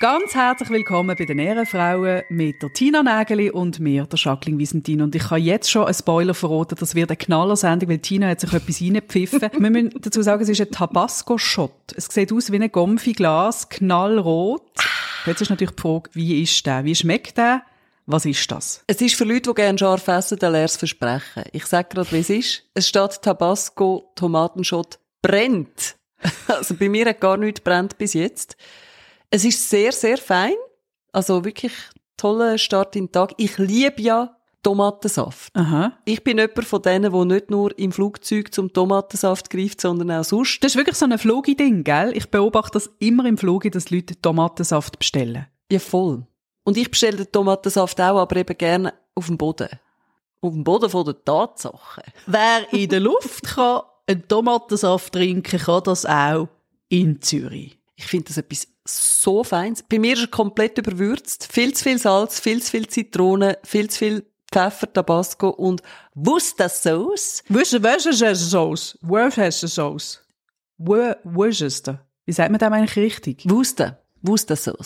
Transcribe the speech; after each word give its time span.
Ganz 0.00 0.34
herzlich 0.34 0.70
willkommen 0.70 1.14
bei 1.14 1.26
den 1.26 1.38
Ehrenfrauen 1.38 2.22
mit 2.30 2.62
der 2.62 2.72
Tina 2.72 3.02
Nägeli 3.02 3.50
und 3.50 3.80
mir, 3.80 4.06
der 4.06 4.18
Jacqueline 4.18 4.58
Wiesentin. 4.58 5.02
Und 5.02 5.14
ich 5.14 5.24
kann 5.24 5.42
jetzt 5.42 5.70
schon 5.70 5.84
einen 5.84 5.92
Spoiler 5.92 6.32
verraten, 6.32 6.76
das 6.80 6.94
wird 6.94 7.10
eine 7.10 7.18
Knallersendung, 7.18 7.90
weil 7.90 7.98
Tina 7.98 8.28
hat 8.28 8.40
sich 8.40 8.50
etwas 8.50 8.80
reingepfiffen. 8.80 9.50
Wir 9.58 9.70
müssen 9.70 10.00
dazu 10.00 10.22
sagen, 10.22 10.42
es 10.42 10.48
ist 10.48 10.62
ein 10.62 10.70
Tabasco-Shot. 10.70 11.92
Es 11.96 12.06
sieht 12.06 12.32
aus 12.32 12.50
wie 12.50 12.56
ein 12.56 12.72
Gomfi-Glas, 12.72 13.68
knallrot. 13.68 14.62
Jetzt 15.26 15.42
ist 15.42 15.50
natürlich 15.50 15.74
die 15.74 15.82
Frage, 15.82 16.08
wie 16.14 16.42
ist 16.42 16.64
der? 16.64 16.82
Wie 16.86 16.94
schmeckt 16.94 17.36
der? 17.36 17.60
Was 18.06 18.24
ist 18.24 18.50
das? 18.50 18.82
Es 18.86 19.02
ist 19.02 19.16
für 19.16 19.24
Leute, 19.24 19.50
die 19.50 19.54
gerne 19.54 19.78
scharf 19.78 20.08
essen, 20.08 20.38
ein 20.40 20.52
leeres 20.52 20.78
Versprechen. 20.78 21.44
Ich 21.52 21.66
sage 21.66 21.88
gerade, 21.90 22.10
wie 22.12 22.20
es 22.20 22.30
ist. 22.30 22.62
Es 22.72 22.88
steht 22.88 23.20
Tabasco 23.20 24.10
Tomatenschott 24.14 24.98
brennt. 25.20 25.96
Also 26.48 26.74
bei 26.74 26.88
mir 26.88 27.06
hat 27.06 27.20
gar 27.20 27.36
nichts 27.36 27.60
brennt 27.60 27.96
bis 27.98 28.14
jetzt. 28.14 28.56
Es 29.30 29.44
ist 29.44 29.70
sehr, 29.70 29.92
sehr 29.92 30.18
fein. 30.18 30.54
Also 31.12 31.44
wirklich 31.44 31.72
toller 32.16 32.58
Start 32.58 32.96
in 32.96 33.06
den 33.06 33.12
Tag. 33.12 33.32
Ich 33.36 33.58
liebe 33.58 34.02
ja 34.02 34.36
Tomatensaft. 34.62 35.54
Aha. 35.56 35.92
Ich 36.04 36.22
bin 36.22 36.38
jemand 36.38 36.64
von 36.64 36.82
denen, 36.82 37.12
der 37.12 37.24
nicht 37.24 37.50
nur 37.50 37.76
im 37.78 37.92
Flugzeug 37.92 38.52
zum 38.52 38.72
Tomatensaft 38.72 39.48
greift, 39.48 39.80
sondern 39.80 40.10
auch 40.10 40.24
sonst. 40.24 40.62
Das 40.62 40.72
ist 40.72 40.76
wirklich 40.76 40.96
so 40.96 41.06
ein 41.06 41.18
Flogi-Ding, 41.18 41.84
gell? 41.84 42.14
Ich 42.14 42.28
beobachte 42.30 42.72
das 42.72 42.90
immer 42.98 43.24
im 43.24 43.38
Flogi, 43.38 43.70
dass 43.70 43.90
Leute 43.90 44.20
Tomatensaft 44.20 44.98
bestellen. 44.98 45.46
Ja, 45.70 45.78
voll. 45.78 46.26
Und 46.64 46.76
ich 46.76 46.90
bestelle 46.90 47.16
den 47.16 47.32
Tomatensaft 47.32 48.00
auch, 48.00 48.18
aber 48.18 48.36
eben 48.36 48.58
gerne 48.58 48.92
auf 49.14 49.26
dem 49.26 49.38
Boden. 49.38 49.68
Auf 50.42 50.52
dem 50.52 50.64
Boden 50.64 50.90
von 50.90 51.04
der 51.04 51.24
Tatsache. 51.24 52.02
Wer 52.26 52.72
in 52.72 52.88
der 52.88 53.00
Luft 53.00 53.44
kann 53.44 53.82
einen 54.06 54.26
Tomatensaft 54.26 55.12
trinken, 55.12 55.58
kann 55.58 55.84
das 55.84 56.04
auch 56.04 56.48
in 56.88 57.22
Zürich. 57.22 57.78
Ich 57.96 58.06
finde 58.06 58.28
das 58.28 58.38
etwas 58.38 58.66
so 58.86 59.44
Feines. 59.44 59.82
Bei 59.82 59.98
mir 59.98 60.14
ist 60.14 60.22
er 60.22 60.28
komplett 60.28 60.78
überwürzt. 60.78 61.48
Viel 61.50 61.74
zu 61.74 61.84
viel 61.84 61.98
Salz, 61.98 62.40
viel 62.40 62.62
zu 62.62 62.70
viel 62.70 62.88
Zitrone, 62.88 63.58
viel 63.64 63.90
zu 63.90 63.98
viel 63.98 64.26
Pfeffer, 64.52 64.92
Tabasco 64.92 65.50
und 65.50 65.82
Worcestershire. 66.14 67.14
Worcestershire-Sauce. 67.48 68.98
Worcestershire-Sauce. 69.02 70.24
Worcester. 70.78 72.06
Wie 72.24 72.32
sagt 72.32 72.50
man 72.50 72.58
das 72.58 72.72
eigentlich 72.72 72.96
richtig? 72.96 73.48
Worcester. 73.48 74.02
Worcestershire. 74.22 74.76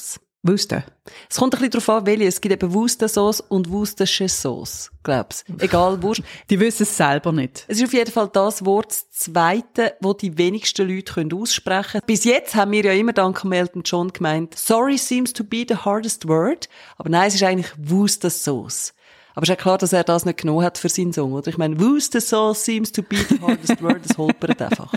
Worcester. 0.47 0.85
Es 1.31 1.39
kommt 1.39 1.55
ein 1.55 1.59
bisschen 1.59 1.71
darauf 1.71 1.89
an, 1.89 2.07
welche. 2.07 2.25
Es 2.25 2.41
gibt 2.41 2.53
eben 2.53 2.73
Worcestershire 2.75 3.45
und 3.49 3.71
Worcestershire 3.71 4.29
Sauce, 4.29 4.91
glaub's. 5.03 5.45
Egal, 5.59 6.03
Wurst. 6.03 6.23
Die 6.51 6.61
wissen 6.61 6.83
es 6.83 6.97
selber 6.97 7.33
nicht. 7.33 7.65
Es 7.67 7.79
ist 7.79 7.85
auf 7.85 7.93
jeden 7.95 8.13
Fall 8.13 8.29
das 8.33 8.65
Wort, 8.65 8.89
das 8.91 9.11
zweite, 9.11 9.95
wo 10.01 10.13
die 10.13 10.37
wenigsten 10.37 10.87
Leute 10.87 11.15
können 11.15 11.33
aussprechen 11.33 11.93
können. 11.93 12.07
Bis 12.07 12.25
jetzt 12.25 12.55
haben 12.55 12.73
wir 12.73 12.85
ja 12.85 12.93
immer 12.93 13.13
dank 13.13 13.43
Elton 13.45 13.83
John 13.85 14.13
gemeint, 14.13 14.55
sorry 14.57 14.99
seems 14.99 15.33
to 15.33 15.43
be 15.43 15.65
the 15.67 15.77
hardest 15.77 16.29
word. 16.29 16.69
Aber 16.99 17.09
nein, 17.09 17.29
es 17.29 17.35
ist 17.35 17.43
eigentlich 17.43 17.73
Worcestershire. 17.79 18.93
Aber 19.35 19.43
es 19.43 19.49
ist 19.49 19.49
ja 19.49 19.57
klar, 19.57 19.79
dass 19.79 19.93
er 19.93 20.05
das 20.05 20.25
nicht 20.25 20.39
genommen 20.39 20.65
hat 20.65 20.79
für 20.79 20.89
seinen 20.89 21.13
Song, 21.13 21.33
oder? 21.33 21.49
Ich 21.49 21.59
meine, 21.59 21.81
Worcestershire 21.81 22.55
seems 22.55 22.93
to 22.93 23.03
be 23.03 23.17
the 23.17 23.41
hardest 23.41 23.83
word, 23.83 24.01
das 24.05 24.17
holpert 24.17 24.61
einfach. 24.61 24.93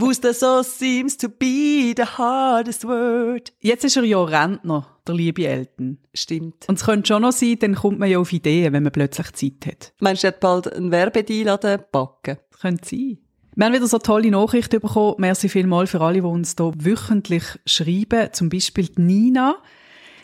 Worcestershire 0.00 0.64
seems 0.64 1.16
to 1.18 1.28
be 1.28 1.94
the 1.96 2.04
hardest 2.04 2.84
word. 2.84 3.52
Jetzt 3.60 3.84
ist 3.84 3.96
er 3.96 4.04
ja 4.04 4.22
Rentner, 4.22 4.86
der 5.06 5.14
liebe 5.14 5.46
Elton. 5.46 5.98
Stimmt. 6.14 6.68
Und 6.68 6.78
es 6.78 6.84
könnte 6.84 7.08
schon 7.08 7.22
noch 7.22 7.32
sein, 7.32 7.56
dann 7.60 7.74
kommt 7.74 7.98
man 7.98 8.08
ja 8.08 8.18
auf 8.18 8.32
Ideen, 8.32 8.72
wenn 8.72 8.82
man 8.82 8.92
plötzlich 8.92 9.32
Zeit 9.32 9.66
hat. 9.66 9.92
Meinst 10.00 10.22
du, 10.22 10.28
er 10.28 10.32
hat 10.32 10.40
bald 10.40 10.72
einen 10.72 10.90
Werbedeal 10.90 11.48
an 11.48 11.60
den 11.60 11.80
Backen? 11.92 12.38
Das 12.50 12.60
könnte 12.60 12.88
sein. 12.88 13.18
Wir 13.56 13.66
haben 13.66 13.74
wieder 13.74 13.88
so 13.88 13.98
tolle 13.98 14.30
Nachrichten 14.30 14.80
bekommen. 14.80 15.16
Merci 15.18 15.48
vielmals 15.48 15.90
für 15.90 16.00
alle, 16.00 16.20
die 16.20 16.26
uns 16.26 16.54
hier 16.56 16.72
wöchentlich 16.76 17.44
schreiben. 17.66 18.32
Zum 18.32 18.48
Beispiel 18.48 18.86
die 18.86 19.02
Nina. 19.02 19.56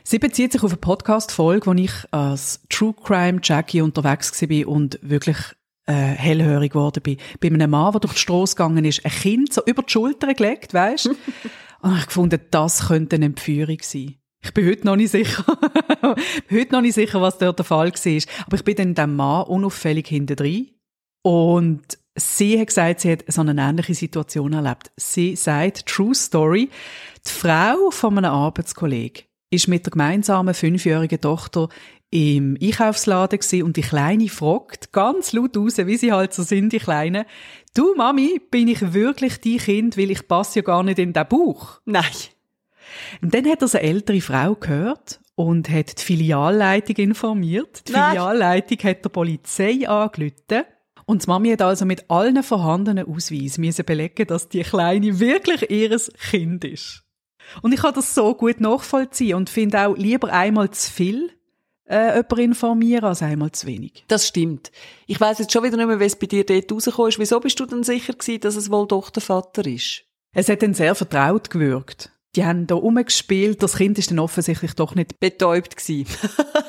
Sie 0.04 0.20
bezieht 0.20 0.52
sich 0.52 0.62
auf 0.62 0.70
eine 0.70 0.78
Podcast-Folge, 0.78 1.66
wo 1.66 1.72
ich 1.72 1.92
als 2.12 2.60
True 2.70 2.94
Crime 2.94 3.40
Jackie 3.42 3.80
unterwegs 3.80 4.40
war 4.40 4.68
und 4.68 4.98
wirklich 5.02 5.36
äh, 5.86 5.92
hellhörig 5.92 6.72
geworden 6.72 7.02
bin. 7.02 7.16
Bei 7.40 7.48
einem 7.48 7.70
Mann, 7.70 7.92
der 7.92 8.00
durch 8.00 8.14
die 8.14 8.20
Straße 8.20 8.56
gegangen 8.56 8.84
ist, 8.84 9.04
ein 9.04 9.10
Kind 9.10 9.52
so 9.52 9.62
über 9.64 9.82
die 9.82 9.90
Schulter 9.90 10.34
gelegt, 10.34 10.74
weißt? 10.74 11.06
und 11.80 11.98
ich 11.98 12.06
gefunden, 12.06 12.40
das 12.50 12.88
könnte 12.88 13.16
eine 13.16 13.26
Entführung 13.26 13.78
sein. 13.82 14.16
Ich 14.42 14.54
bin 14.54 14.66
heute 14.66 14.86
noch 14.86 14.96
nicht 14.96 15.10
sicher. 15.10 15.44
heute 16.50 16.72
noch 16.72 16.80
nicht 16.80 16.94
sicher, 16.94 17.20
was 17.20 17.38
dort 17.38 17.58
der 17.58 17.64
Fall 17.64 17.92
war. 17.92 18.22
Aber 18.46 18.56
ich 18.56 18.64
bin 18.64 18.76
dann 18.76 18.94
dem 18.94 19.16
Mann 19.16 19.44
unauffällig 19.44 20.06
hinten 20.06 20.36
drin. 20.36 20.70
Und 21.22 21.98
sie 22.14 22.58
hat 22.60 22.68
gesagt, 22.68 23.00
sie 23.00 23.12
hat 23.12 23.24
so 23.26 23.40
eine 23.40 23.60
ähnliche 23.60 23.94
Situation 23.94 24.52
erlebt. 24.52 24.92
Sie 24.96 25.34
sagt, 25.34 25.86
True 25.86 26.14
Story, 26.14 26.70
die 27.26 27.30
Frau 27.30 27.90
von 27.90 28.18
einem 28.18 28.30
Arbeitskollegen 28.30 29.24
ist 29.50 29.68
mit 29.68 29.86
der 29.86 29.92
gemeinsamen 29.92 30.54
fünfjährigen 30.54 31.20
Tochter 31.20 31.68
im 32.10 32.56
Einkaufsladen 32.60 33.40
und 33.62 33.76
die 33.76 33.82
Kleine 33.82 34.28
fragt 34.28 34.92
ganz 34.92 35.32
laut 35.32 35.56
raus, 35.56 35.78
wie 35.78 35.96
sie 35.96 36.12
halt 36.12 36.32
so 36.32 36.42
sind, 36.42 36.72
die 36.72 36.78
Kleinen, 36.78 37.24
du 37.74 37.94
Mami, 37.94 38.40
bin 38.50 38.68
ich 38.68 38.92
wirklich 38.92 39.40
die 39.40 39.58
Kind, 39.58 39.96
weil 39.96 40.10
ich 40.10 40.28
passe 40.28 40.60
ja 40.60 40.62
gar 40.62 40.82
nicht 40.82 40.98
in 40.98 41.12
den 41.12 41.28
Bauch? 41.28 41.80
Nein. 41.84 42.04
Und 43.20 43.34
dann 43.34 43.46
hat 43.46 43.62
er 43.62 43.68
eine 43.74 43.82
ältere 43.82 44.20
Frau 44.20 44.54
gehört 44.54 45.20
und 45.34 45.68
hat 45.68 45.98
die 45.98 46.02
Filialleitung 46.02 46.96
informiert. 46.96 47.88
Die 47.88 47.92
Nein. 47.92 48.12
Filialleitung 48.12 48.78
hat 48.84 49.04
der 49.04 49.10
Polizei 49.10 49.88
angerufen. 49.88 50.64
Und 51.04 51.24
die 51.24 51.28
Mami 51.28 51.50
hat 51.50 51.62
also 51.62 51.84
mit 51.84 52.10
allen 52.10 52.42
vorhandenen 52.42 53.06
Ausweisen 53.06 53.64
müssen 53.64 53.84
belegen, 53.84 54.26
dass 54.26 54.48
die 54.48 54.62
Kleine 54.62 55.20
wirklich 55.20 55.70
ihres 55.70 56.12
Kind 56.30 56.64
ist. 56.64 57.04
Und 57.62 57.72
ich 57.72 57.80
kann 57.80 57.94
das 57.94 58.14
so 58.14 58.34
gut 58.34 58.60
nachvollziehen 58.60 59.36
und 59.36 59.50
finde 59.50 59.86
auch 59.86 59.96
lieber 59.96 60.32
einmal 60.32 60.70
zu 60.70 60.90
viel 60.90 61.35
äh, 61.88 62.16
jemanden 62.16 62.38
informieren 62.38 63.04
als 63.04 63.22
einmal 63.22 63.52
zu 63.52 63.66
wenig. 63.66 64.04
Das 64.08 64.26
stimmt. 64.26 64.70
Ich 65.06 65.20
weiss 65.20 65.38
jetzt 65.38 65.52
schon 65.52 65.64
wieder 65.64 65.76
nicht 65.76 65.86
mehr, 65.86 66.00
wie 66.00 66.04
es 66.04 66.16
bei 66.16 66.26
dir 66.26 66.44
dort 66.44 66.70
rausgekommen 66.72 67.08
ist. 67.10 67.18
Wieso 67.18 67.40
bist 67.40 67.58
du 67.60 67.66
denn 67.66 67.84
sicher 67.84 68.12
gewesen, 68.12 68.40
dass 68.40 68.56
es 68.56 68.70
wohl 68.70 68.86
doch 68.86 69.10
der 69.10 69.22
Vater 69.22 69.66
ist? 69.66 70.02
Es 70.32 70.48
hat 70.48 70.62
dann 70.62 70.74
sehr 70.74 70.94
vertraut 70.94 71.50
gewirkt. 71.50 72.10
Die 72.34 72.44
haben 72.44 72.66
da 72.66 72.74
rumgespielt, 72.74 73.62
das 73.62 73.76
Kind 73.76 73.98
ist 73.98 74.10
dann 74.10 74.18
offensichtlich 74.18 74.74
doch 74.74 74.94
nicht, 74.94 75.18
Betäubt 75.18 75.76
gewesen. 75.76 76.06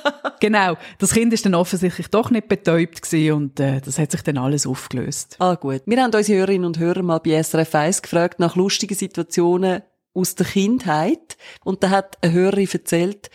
genau, 0.39 0.77
das 0.99 1.13
Kind 1.13 1.33
ist 1.33 1.45
dann 1.45 1.55
offensichtlich 1.55 2.07
doch 2.07 2.29
nicht 2.31 2.47
betäubt 2.47 3.01
gewesen 3.01 3.33
und 3.33 3.59
äh, 3.59 3.81
das 3.81 3.99
hat 3.99 4.11
sich 4.11 4.21
dann 4.21 4.37
alles 4.37 4.65
aufgelöst. 4.65 5.35
ah, 5.39 5.55
gut. 5.55 5.81
Wir 5.85 6.01
haben 6.01 6.13
unsere 6.13 6.39
Hörerinnen 6.39 6.65
und 6.65 6.79
Hörer 6.79 7.03
mal 7.03 7.19
bei 7.19 7.41
SRF 7.41 7.75
1 7.75 8.01
gefragt 8.01 8.39
nach 8.39 8.55
lustigen 8.55 8.95
Situationen 8.95 9.81
aus 10.13 10.35
der 10.35 10.45
Kindheit. 10.47 11.37
Und 11.63 11.83
da 11.83 11.89
hat 11.89 12.17
eine 12.21 12.33
Hörerin 12.33 12.69
erzählt, 12.71 13.29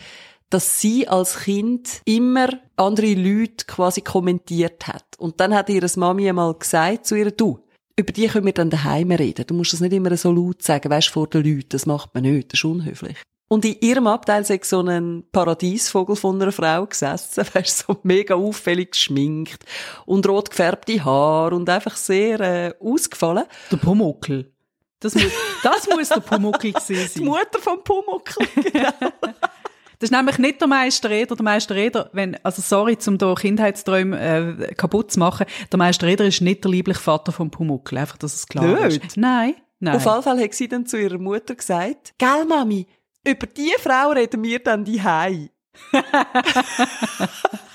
dass 0.53 0.79
sie 0.79 1.07
als 1.07 1.39
Kind 1.39 2.01
immer 2.05 2.47
andere 2.75 3.13
Leute 3.13 3.65
quasi 3.65 4.01
kommentiert 4.01 4.87
hat. 4.87 5.05
Und 5.17 5.39
dann 5.39 5.53
hat 5.55 5.69
ihre 5.69 5.87
Mami 5.95 6.29
einmal 6.29 6.53
gesagt 6.53 7.07
zu 7.07 7.15
ihr, 7.15 7.31
du, 7.31 7.59
über 7.95 8.11
die 8.11 8.27
können 8.27 8.45
wir 8.45 8.53
dann 8.53 8.69
daheim 8.69 9.11
reden. 9.11 9.45
Du 9.47 9.53
musst 9.55 9.73
das 9.73 9.79
nicht 9.79 9.93
immer 9.93 10.15
so 10.15 10.31
laut 10.31 10.61
sagen, 10.61 10.89
weißt, 10.89 11.09
vor 11.09 11.27
den 11.27 11.43
Leuten. 11.43 11.69
Das 11.69 11.85
macht 11.85 12.13
man 12.13 12.23
nicht. 12.23 12.53
Das 12.53 12.59
ist 12.59 12.65
unhöflich. 12.65 13.17
Und 13.47 13.65
in 13.65 13.77
ihrem 13.81 14.07
Abteil 14.07 14.45
sei 14.45 14.59
so 14.63 14.81
ein 14.81 15.23
Paradiesvogel 15.31 16.15
von 16.15 16.41
einer 16.41 16.51
Frau 16.51 16.85
gesessen, 16.85 17.45
weißt, 17.53 17.85
so 17.87 17.97
mega 18.03 18.35
auffällig 18.35 18.91
geschminkt 18.91 19.63
und 20.05 20.27
rot 20.27 20.49
gefärbte 20.49 21.03
Haare 21.03 21.55
und 21.55 21.69
einfach 21.69 21.95
sehr 21.95 22.39
äh, 22.39 22.73
ausgefallen. 22.79 23.45
Der 23.71 23.77
Pumuckel. 23.77 24.51
Das 24.99 25.15
muss, 25.15 25.31
das 25.61 25.87
muss 25.89 26.09
der 26.09 26.21
Pumuckel 26.21 26.71
gewesen 26.71 26.95
Die 27.13 27.19
sein. 27.19 27.25
Mutter 27.25 27.59
vom 27.59 27.83
Pumuckl. 27.83 28.47
Genau. 28.71 29.11
Das 30.03 30.09
ist 30.09 30.17
nämlich 30.17 30.37
nicht 30.37 30.59
der 30.59 30.67
Meister 30.67 31.09
Eder. 31.09 31.33
Der 31.33 31.45
Meister 31.45 31.75
Eder, 31.77 32.09
wenn, 32.11 32.35
also 32.43 32.61
sorry, 32.61 32.97
zum 32.97 33.17
da 33.17 33.33
Kindheitsträume 33.35 34.19
äh, 34.67 34.73
kaputt 34.73 35.13
zu 35.13 35.19
machen, 35.19 35.45
der 35.71 35.77
Meister 35.77 36.05
Eder 36.07 36.25
ist 36.25 36.41
nicht 36.41 36.61
der 36.65 36.71
liebliche 36.71 36.99
Vater 36.99 37.31
vom 37.31 37.49
Pumuckl. 37.49 37.97
Einfach, 37.97 38.17
dass 38.17 38.35
es 38.35 38.45
klar 38.45 38.65
Nicht? 38.65 39.01
ist. 39.01 39.15
Nein, 39.15 39.55
nein. 39.79 39.95
Auf 39.95 40.03
jeden 40.03 40.21
Fall 40.21 40.43
hat 40.43 40.53
sie 40.55 40.67
dann 40.67 40.85
zu 40.85 40.99
ihrer 40.99 41.19
Mutter 41.19 41.55
gesagt, 41.55 42.15
Gell, 42.17 42.43
Mami, 42.45 42.85
über 43.25 43.47
die 43.47 43.73
Frau 43.79 44.09
reden 44.09 44.43
wir 44.43 44.59
dann 44.59 44.83
die 44.83 45.01
Hei. 45.01 45.51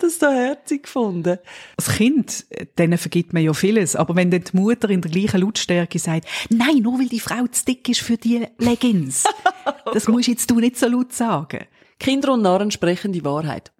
Das 0.00 0.18
so 0.18 0.30
herzig 0.30 0.84
gefunden. 0.84 1.38
Als 1.76 1.90
Kind, 1.90 2.46
äh, 2.50 2.64
denen 2.78 2.96
vergibt 2.96 3.34
man 3.34 3.42
ja 3.42 3.52
vieles. 3.52 3.94
Aber 3.96 4.16
wenn 4.16 4.30
dann 4.30 4.44
die 4.44 4.56
Mutter 4.56 4.88
in 4.88 5.02
der 5.02 5.10
gleichen 5.10 5.42
Lautstärke 5.42 5.98
sagt, 5.98 6.26
nein, 6.48 6.78
nur 6.78 6.98
weil 6.98 7.08
die 7.08 7.20
Frau 7.20 7.46
zu 7.46 7.66
dick 7.66 7.86
ist 7.88 8.00
für 8.00 8.16
die 8.16 8.46
Leggings. 8.58 9.24
das 9.92 10.08
musst 10.08 10.28
jetzt 10.28 10.50
du 10.50 10.58
nicht 10.58 10.78
so 10.78 10.88
laut 10.88 11.12
sagen. 11.12 11.66
Kinder 11.98 12.32
und 12.32 12.42
Narren 12.42 12.70
sprechen 12.70 13.12
die 13.12 13.24
Wahrheit. 13.24 13.72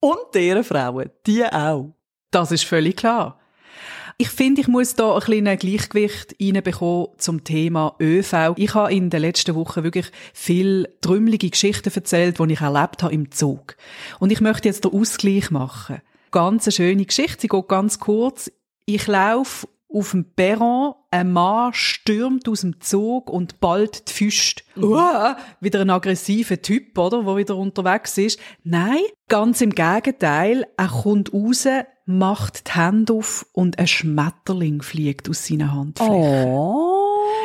Und 0.00 0.18
deren 0.34 0.64
Frauen, 0.64 1.10
die 1.26 1.44
auch. 1.44 1.94
Das 2.32 2.50
ist 2.50 2.64
völlig 2.64 2.96
klar. 2.96 3.38
Ich 4.20 4.30
finde, 4.30 4.60
ich 4.60 4.66
muss 4.66 4.96
da 4.96 5.14
ein 5.14 5.20
kleines 5.20 5.60
Gleichgewicht 5.60 6.34
reinbekommen 6.40 7.06
zum 7.18 7.44
Thema 7.44 7.94
ÖV. 8.00 8.54
Ich 8.56 8.74
habe 8.74 8.92
in 8.92 9.10
den 9.10 9.20
letzten 9.20 9.54
Wochen 9.54 9.84
wirklich 9.84 10.10
viel 10.34 10.88
trümmelige 11.00 11.48
Geschichten 11.50 11.92
erzählt, 11.94 12.40
die 12.40 12.52
ich 12.52 12.60
erlebt 12.60 13.04
habe 13.04 13.14
im 13.14 13.30
Zug. 13.30 13.76
Und 14.18 14.32
ich 14.32 14.40
möchte 14.40 14.66
jetzt 14.66 14.84
den 14.84 14.92
Ausgleich 14.92 15.52
machen. 15.52 16.02
Ganz 16.32 16.66
eine 16.66 16.72
schöne 16.72 17.04
Geschichte, 17.04 17.42
sie 17.42 17.46
geht 17.46 17.68
ganz 17.68 18.00
kurz. 18.00 18.50
Ich 18.86 19.06
laufe 19.06 19.68
auf 19.88 20.10
dem 20.10 20.24
Perron, 20.24 20.94
ein 21.12 21.32
Mann 21.32 21.72
stürmt 21.72 22.48
aus 22.48 22.62
dem 22.62 22.80
Zug 22.80 23.30
und 23.30 23.60
bald 23.60 24.08
die 24.08 24.12
Füße. 24.12 24.56
Uah, 24.76 25.36
wieder 25.60 25.80
ein 25.80 25.90
aggressiver 25.90 26.60
Typ, 26.60 26.98
oder, 26.98 27.22
der 27.22 27.36
wieder 27.36 27.56
unterwegs 27.56 28.18
ist. 28.18 28.40
Nein, 28.64 28.98
ganz 29.28 29.60
im 29.60 29.70
Gegenteil, 29.70 30.66
er 30.76 30.88
kommt 30.88 31.32
raus, 31.32 31.68
macht 32.08 32.68
die 32.68 32.72
Hände 32.72 33.12
auf 33.12 33.44
und 33.52 33.78
ein 33.78 33.86
Schmetterling 33.86 34.80
fliegt 34.80 35.28
aus 35.28 35.46
seiner 35.46 35.74
Handfläche. 35.74 36.46
Oh. 36.48 36.94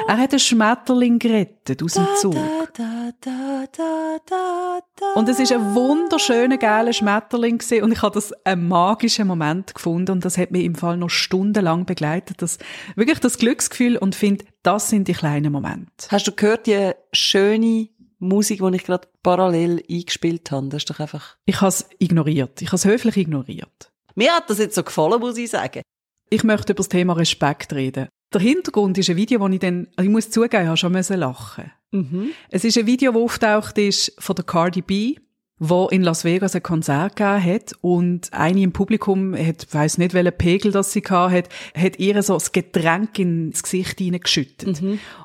Er 0.07 0.17
hat 0.17 0.31
einen 0.31 0.39
Schmetterling 0.39 1.19
gerettet 1.19 1.83
aus 1.83 1.93
dem 1.95 2.07
Zug. 2.17 2.33
Da, 2.33 3.11
da, 3.19 3.65
da, 3.71 4.17
da, 4.25 4.79
da. 4.95 5.13
Und 5.15 5.27
es 5.27 5.39
ist 5.39 5.51
ein 5.51 5.75
wunderschöner, 5.75 6.57
geiler 6.57 6.93
Schmetterling 6.93 7.57
gewesen. 7.57 7.83
und 7.83 7.91
ich 7.91 8.01
habe 8.01 8.13
das 8.13 8.31
einen 8.45 8.69
magischen 8.69 9.27
Moment 9.27 9.75
gefunden 9.75 10.11
und 10.11 10.23
das 10.25 10.37
hat 10.37 10.51
mich 10.51 10.63
im 10.63 10.75
Fall 10.75 10.95
noch 10.95 11.09
stundenlang 11.09 11.85
begleitet. 11.85 12.41
Das, 12.41 12.57
wirklich 12.95 13.19
das 13.19 13.37
Glücksgefühl 13.37 13.97
und 13.97 14.15
finde, 14.15 14.45
das 14.63 14.89
sind 14.89 15.09
die 15.09 15.13
kleinen 15.13 15.51
Momente. 15.51 16.07
Hast 16.09 16.25
du 16.25 16.31
gehört, 16.31 16.67
die 16.67 16.91
schöne 17.11 17.89
Musik, 18.19 18.61
die 18.61 18.75
ich 18.77 18.85
gerade 18.85 19.09
parallel 19.23 19.83
eingespielt 19.89 20.51
habe? 20.51 20.69
Das 20.69 20.83
ist 20.83 20.89
doch 20.89 21.01
einfach... 21.01 21.35
Ich 21.45 21.59
habe 21.59 21.67
es 21.69 21.89
ignoriert. 21.99 22.61
Ich 22.61 22.69
habe 22.69 22.77
es 22.77 22.85
höflich 22.85 23.17
ignoriert. 23.17 23.92
Mir 24.15 24.33
hat 24.33 24.49
das 24.49 24.59
jetzt 24.59 24.75
so 24.75 24.83
gefallen, 24.83 25.19
muss 25.19 25.37
ich 25.37 25.49
sagen. 25.49 25.81
Ich 26.29 26.43
möchte 26.43 26.73
über 26.73 26.77
das 26.77 26.89
Thema 26.89 27.13
Respekt 27.13 27.73
reden. 27.73 28.07
Der 28.33 28.41
Hintergrund 28.41 28.97
ist 28.97 29.09
ein 29.09 29.15
Video, 29.15 29.39
wo 29.39 29.47
ich 29.47 29.59
dann, 29.59 29.87
ich 29.99 30.09
muss 30.09 30.31
zugeben, 30.31 30.63
ich 30.63 30.67
habe 30.67 30.77
schon 30.77 30.91
müssen 30.91 31.19
lachen. 31.19 31.71
Mhm. 31.91 32.31
Es 32.49 32.63
ist 32.63 32.77
ein 32.77 32.87
Video, 32.87 33.11
das 33.11 33.21
auftaucht 33.21 33.77
ist 33.77 34.13
von 34.17 34.35
der 34.35 34.45
Cardi 34.45 34.81
B, 34.81 35.15
wo 35.59 35.87
in 35.87 36.01
Las 36.01 36.23
Vegas 36.23 36.55
ein 36.55 36.63
Konzert 36.63 37.15
gegeben 37.15 37.43
hat 37.43 37.73
und 37.81 38.33
eine 38.33 38.61
im 38.61 38.73
Publikum 38.73 39.35
hat, 39.35 39.63
ich 39.63 39.73
weiss 39.73 39.99
nicht, 39.99 40.15
welchen 40.15 40.35
Pegel 40.35 40.71
das 40.71 40.91
sie 40.91 41.01
gehabt 41.01 41.33
hat, 41.33 41.49
hat 41.75 41.99
ihr 41.99 42.21
so 42.23 42.33
das 42.33 42.51
Getränk 42.51 43.19
ins 43.19 43.61
Gesicht 43.61 43.99
hineingeschüttet. 43.99 44.81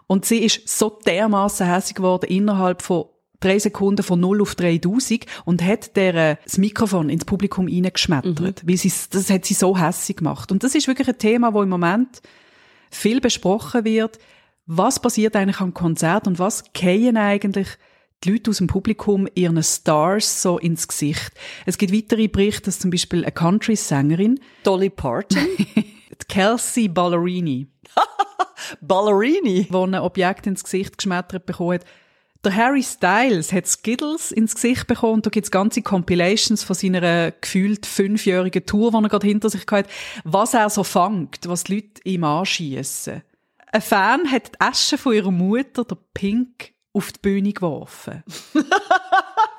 Und 0.06 0.24
sie 0.26 0.44
ist 0.44 0.68
so 0.68 0.98
dermaßen 1.06 1.66
hässig 1.66 1.96
geworden 1.96 2.26
innerhalb 2.26 2.82
von 2.82 3.06
drei 3.40 3.58
Sekunden 3.58 4.02
von 4.02 4.20
0 4.20 4.42
auf 4.42 4.54
3000 4.54 5.26
und 5.44 5.62
hat 5.62 5.96
der 5.96 6.14
äh, 6.14 6.36
das 6.44 6.58
Mikrofon 6.58 7.08
ins 7.10 7.24
Publikum 7.24 7.68
hineingeschmettert. 7.68 8.66
Weil 8.66 8.76
sie, 8.76 8.92
das 9.10 9.30
hat 9.30 9.44
sie 9.44 9.54
so 9.54 9.78
hässig 9.78 10.18
gemacht. 10.18 10.50
Und 10.50 10.64
das 10.64 10.74
ist 10.74 10.88
wirklich 10.88 11.08
ein 11.08 11.18
Thema, 11.18 11.54
wo 11.54 11.62
im 11.62 11.68
Moment 11.68 12.20
viel 12.90 13.20
besprochen 13.20 13.84
wird. 13.84 14.18
Was 14.66 15.00
passiert 15.00 15.36
eigentlich 15.36 15.60
am 15.60 15.72
Konzert 15.74 16.26
und 16.26 16.38
was 16.38 16.72
gehen 16.72 17.16
eigentlich 17.16 17.68
die 18.24 18.32
Leute 18.32 18.50
aus 18.50 18.58
dem 18.58 18.66
Publikum 18.66 19.28
ihren 19.34 19.62
Stars 19.62 20.42
so 20.42 20.58
ins 20.58 20.88
Gesicht? 20.88 21.32
Es 21.64 21.78
gibt 21.78 21.92
weitere 21.92 22.28
Berichte, 22.28 22.62
dass 22.64 22.78
zum 22.78 22.90
Beispiel 22.90 23.22
eine 23.22 23.32
Country-Sängerin, 23.32 24.40
Dolly 24.64 24.90
Parton. 24.90 25.46
Kelsey 26.28 26.88
Ballerini, 26.88 27.68
Ballerini. 28.80 29.66
wo 29.70 29.84
ein 29.84 29.94
Objekt 29.94 30.46
ins 30.46 30.64
Gesicht 30.64 30.98
geschmettert 30.98 31.46
bekommen 31.46 31.74
hat, 31.74 31.84
der 32.44 32.54
Harry 32.54 32.82
Styles 32.82 33.52
hat 33.52 33.66
Skittles 33.66 34.30
ins 34.30 34.54
Gesicht 34.54 34.86
bekommen 34.86 35.14
und 35.14 35.26
da 35.26 35.30
gibt's 35.30 35.50
ganze 35.50 35.82
Compilations 35.82 36.62
von 36.62 36.76
seiner 36.76 37.32
gefühlt 37.32 37.84
fünfjährigen 37.84 38.64
Tour, 38.64 38.92
die 38.92 38.96
er 38.96 39.08
gerade 39.08 39.26
hinter 39.26 39.50
sich 39.50 39.64
hat, 39.70 39.88
was 40.24 40.54
er 40.54 40.70
so 40.70 40.84
fangt, 40.84 41.48
was 41.48 41.64
die 41.64 41.76
Leute 41.76 42.02
ihm 42.04 42.24
anschiessen. 42.24 43.22
Ein 43.72 43.82
Fan 43.82 44.30
hat 44.30 44.54
die 44.54 44.60
Asche 44.60 44.96
von 44.96 45.14
ihrer 45.14 45.30
Mutter, 45.30 45.84
der 45.84 45.98
Pink, 46.14 46.72
auf 46.92 47.12
die 47.12 47.20
Bühne 47.20 47.52
geworfen. 47.52 48.24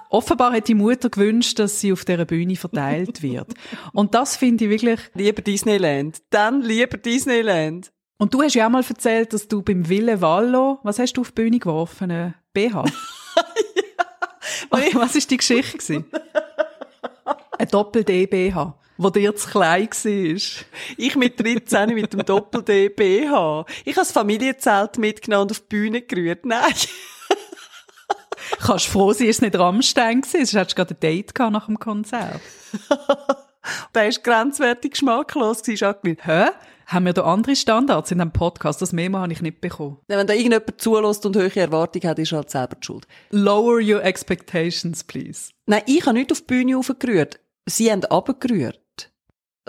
Offenbar 0.10 0.54
hat 0.54 0.68
die 0.68 0.74
Mutter 0.74 1.10
gewünscht, 1.10 1.60
dass 1.60 1.80
sie 1.80 1.94
auf 1.94 2.04
dieser 2.04 2.26
Bühne 2.26 2.56
verteilt 2.56 3.22
wird. 3.22 3.54
Und 3.94 4.16
das 4.16 4.36
finde 4.36 4.66
ich 4.66 4.72
wirklich 4.72 5.00
Lieber 5.14 5.44
Disneyland. 5.44 6.18
Dann 6.32 6.62
lieber 6.62 6.98
Disneyland. 6.98 7.92
Und 8.18 8.34
du 8.34 8.42
hast 8.42 8.56
ja 8.56 8.66
auch 8.66 8.72
mal 8.72 8.84
erzählt, 8.84 9.34
dass 9.34 9.48
du 9.48 9.62
beim 9.62 9.88
Ville 9.88 10.20
Vallo, 10.20 10.80
was 10.84 11.00
hast 11.00 11.14
du 11.14 11.22
auf 11.22 11.32
die 11.32 11.44
Bühne 11.44 11.60
geworfen? 11.60 12.34
BH? 12.60 12.84
Was 14.70 14.94
was 14.94 15.16
ist 15.16 15.32
die 15.32 15.38
Geschichte? 15.38 16.04
Ein 17.58 17.68
Doppel-D-BH, 17.70 18.74
wo 18.98 19.10
dir 19.10 19.36
zu 19.36 19.50
klein 19.50 19.88
war. 19.88 20.66
Ich 20.98 21.16
mit 21.16 21.40
13 21.40 21.94
mit 21.94 22.14
dem 22.14 22.26
Doppel-D-BH. 22.26 23.66
Ich 23.86 23.96
habe 23.96 24.02
das 24.02 24.12
Familienzelt 24.12 24.98
mitgenommen 24.98 25.44
und 25.44 25.52
auf 25.52 25.60
die 25.62 25.68
Bühne 25.70 26.02
gerührt. 26.02 26.46
Nein. 26.46 26.74
Kannst 28.60 28.88
froh 28.88 29.14
sein, 29.14 29.28
es 29.28 29.42
nicht 29.42 29.58
Rammstein 29.58 30.22
gewesen, 30.22 30.46
sonst 30.46 30.54
hättest 30.54 30.72
du 30.72 30.76
gerade 30.76 30.96
ein 30.96 31.00
Date 31.00 31.36
gehabt 31.36 31.54
nach 31.54 31.66
dem 31.66 31.80
Konzert. 31.80 32.42
Der 33.96 34.08
ist 34.08 34.24
grenzwertig 34.24 34.92
geschmacklos 34.92 35.62
gewesen, 35.62 35.80
Jacqueline. 35.80 36.20
Hä? 36.24 36.50
Haben 36.90 37.06
wir 37.06 37.14
da 37.14 37.22
andere 37.22 37.56
Standards 37.56 38.10
in 38.10 38.18
diesem 38.18 38.32
Podcast? 38.32 38.82
Das 38.82 38.94
Memo 38.94 39.20
habe 39.20 39.32
ich 39.32 39.44
nicht 39.44 39.62
bekommen. 39.62 40.00
Wenn 40.08 40.26
da 40.26 40.34
irgendjemand 40.34 40.82
zulässt 40.82 41.24
und 41.24 41.36
hohe 41.36 41.56
Erwartungen 41.56 42.10
hat, 42.10 42.18
ist 42.18 42.32
er 42.32 42.38
halt 42.38 42.50
selber 42.50 42.78
die 42.78 42.86
schuld. 42.86 43.08
Lower 43.30 43.80
your 43.80 44.04
expectations, 44.04 45.04
please. 45.04 45.52
Nein, 45.68 45.84
ich 45.86 46.04
habe 46.08 46.18
nicht 46.18 46.32
auf 46.32 46.40
die 46.42 46.48
Bühne 46.48 46.76
raufgerührt. 46.76 47.40
Sie 47.68 47.92
haben 47.92 48.04
runtergerührt. 48.04 48.82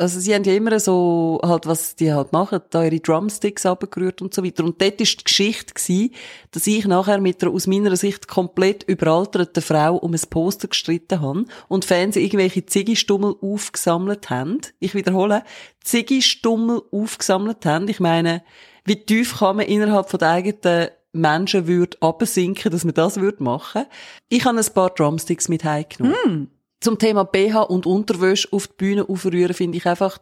Also 0.00 0.19
sie 0.19 0.35
haben 0.35 0.44
ja 0.44 0.55
immer 0.55 0.81
so, 0.81 1.41
halt, 1.44 1.67
was 1.67 1.94
die 1.94 2.12
halt 2.12 2.32
machen, 2.32 2.61
da 2.70 2.82
ihre 2.85 3.00
Drumsticks 3.00 3.67
runtergerührt 3.67 4.23
und 4.23 4.32
so 4.32 4.43
weiter. 4.43 4.64
Und 4.64 4.81
dort 4.81 4.99
war 4.99 5.06
die 5.06 5.25
Geschichte, 5.25 5.75
gewesen, 5.75 6.14
dass 6.52 6.67
ich 6.67 6.87
nachher 6.87 7.20
mit 7.20 7.43
einer 7.43 7.52
aus 7.52 7.67
meiner 7.67 7.94
Sicht 7.97 8.26
komplett 8.26 8.82
überalterten 8.85 9.62
Frau 9.62 9.97
um 9.97 10.14
ein 10.14 10.20
Poster 10.31 10.69
gestritten 10.69 11.20
habe 11.20 11.44
und 11.69 11.85
Fans 11.85 12.17
irgendwelche 12.17 12.64
Ziggistummel 12.64 13.35
aufgesammelt 13.43 14.31
haben. 14.31 14.61
Ich 14.79 14.94
wiederhole, 14.94 15.44
Ziggistummel 15.85 16.81
aufgesammelt 16.91 17.67
haben. 17.67 17.87
Ich 17.88 18.00
meine, 18.00 18.43
wie 18.87 19.05
tief 19.05 19.38
kann 19.38 19.56
man 19.56 19.67
innerhalb 19.67 20.08
von 20.08 20.19
der 20.19 20.31
eigenen 20.31 20.88
Menschenwürde 21.12 21.99
absinken, 22.00 22.73
dass 22.73 22.85
man 22.85 22.94
das 22.94 23.20
würde 23.20 23.43
machen. 23.43 23.85
Ich 24.29 24.44
habe 24.44 24.58
ein 24.58 24.75
paar 24.75 24.91
Drumsticks 24.91 25.49
mit 25.49 25.64
heimgenommen. 25.64 26.50
Zum 26.81 26.99
Thema 26.99 27.25
BH 27.25 27.62
und 27.62 27.87
Unterwäsche 27.87 28.49
auf 28.53 28.67
die 28.67 28.75
Bühne 28.79 29.09
aufrühren, 29.09 29.55
finde 29.55 29.79
ich 29.79 29.87
einfach, 29.87 30.19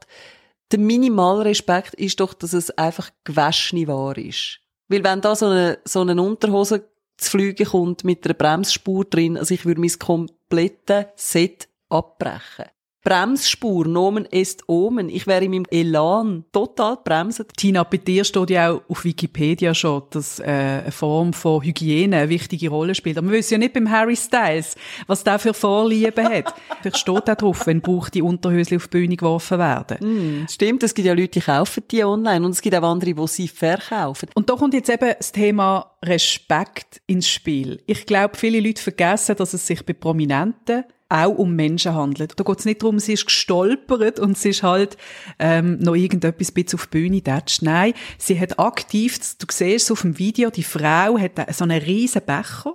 der 0.73 0.81
Minimalrespekt 0.81 1.95
ist 1.95 2.21
doch, 2.21 2.35
dass 2.35 2.53
es 2.53 2.71
einfach 2.73 3.11
gewaschene 3.25 3.87
Ware 3.87 4.21
ist. 4.21 4.61
Weil 4.89 5.05
wenn 5.05 5.21
da 5.21 5.37
so 5.37 5.47
eine, 5.47 5.79
so 5.85 6.01
eine 6.01 6.21
Unterhose 6.21 6.89
zu 7.17 7.31
fliegen 7.31 7.67
kommt 7.67 8.05
mit 8.05 8.25
einer 8.25 8.35
Bremsspur 8.35 9.05
drin, 9.05 9.37
also 9.37 9.55
ich 9.55 9.65
würde 9.65 9.81
mein 9.81 9.99
komplettes 9.99 11.07
Set 11.17 11.69
abbrechen. 11.89 12.67
Bremsspur, 13.09 13.87
Nomen 13.87 14.27
est 14.31 14.69
Omen. 14.69 15.09
Ich 15.09 15.27
wäre 15.27 15.43
in 15.43 15.53
meinem 15.53 15.65
Elan 15.71 16.45
total 16.53 16.99
bremsen. 17.03 17.47
Tina, 17.57 17.83
bei 17.83 17.97
dir 17.97 18.23
steht 18.23 18.51
ja 18.51 18.71
auch 18.71 18.83
auf 18.87 19.03
Wikipedia 19.03 19.73
schon, 19.73 20.03
dass 20.11 20.41
äh, 20.41 20.45
eine 20.45 20.93
Form 20.93 21.33
von 21.33 21.63
Hygiene 21.63 22.15
eine 22.19 22.29
wichtige 22.29 22.69
Rolle 22.69 22.95
spielt. 22.95 23.17
Aber 23.17 23.29
wir 23.29 23.39
wissen 23.39 23.55
ja 23.55 23.59
nicht 23.61 23.73
beim 23.73 23.91
Harry 23.91 24.15
Styles, 24.15 24.75
was 25.07 25.25
der 25.25 25.39
für 25.39 25.55
Vorlieben 25.55 26.23
hat. 26.29 26.55
Vielleicht 26.83 26.99
steht 26.99 27.31
auch 27.31 27.35
drauf, 27.35 27.67
wenn 27.67 27.81
die 28.13 28.21
Unterhösli 28.21 28.77
auf 28.77 28.89
die 28.89 28.99
Bühne 28.99 29.17
geworfen 29.17 29.59
werden. 29.59 29.97
Hm, 30.01 30.47
stimmt, 30.51 30.83
es 30.83 30.93
gibt 30.93 31.07
ja 31.07 31.15
Leute, 31.15 31.29
die 31.29 31.41
kaufen 31.41 31.85
die 31.91 32.05
online 32.05 32.45
und 32.45 32.53
es 32.53 32.61
gibt 32.61 32.77
auch 32.77 32.83
andere, 32.83 33.15
die 33.15 33.27
sie 33.27 33.49
verkaufen. 33.49 34.29
Und 34.35 34.51
da 34.51 34.55
kommt 34.55 34.75
jetzt 34.75 34.91
eben 34.91 35.15
das 35.17 35.33
Thema 35.33 35.93
Respekt 36.05 37.01
ins 37.07 37.27
Spiel. 37.27 37.83
Ich 37.87 38.05
glaube, 38.05 38.37
viele 38.37 38.61
Leute 38.61 38.83
vergessen, 38.83 39.35
dass 39.35 39.55
es 39.55 39.67
sich 39.67 39.83
bei 39.87 39.95
Prominenten 39.95 40.85
auch 41.09 41.37
um 41.39 41.57
Menschen 41.57 41.95
handelt. 41.95 42.39
Da 42.39 42.45
geht 42.45 42.59
es 42.59 42.65
nicht 42.65 42.83
darum, 42.83 42.99
sie 42.99 43.15
ist 43.15 43.27
gestolpert 43.27 44.21
und 44.21 44.37
sie 44.37 44.51
ist 44.51 44.63
halt 44.63 44.97
ähm, 45.39 45.79
noch 45.79 45.95
irgendetwas 45.95 46.53
bisschen 46.53 46.79
auf 46.79 46.87
die 46.87 46.99
Bühne 46.99 47.23
tätscht. 47.23 47.63
Nein, 47.63 47.95
sie 48.19 48.39
hat 48.39 48.59
aktiv, 48.59 49.19
du 49.39 49.47
siehst 49.51 49.87
es 49.87 49.91
auf 49.91 50.03
dem 50.03 50.19
Video, 50.19 50.51
die 50.51 50.63
Frau 50.63 51.19
hat 51.19 51.55
so 51.55 51.65
einen 51.65 51.81
riesen 51.81 52.23
Becher, 52.25 52.75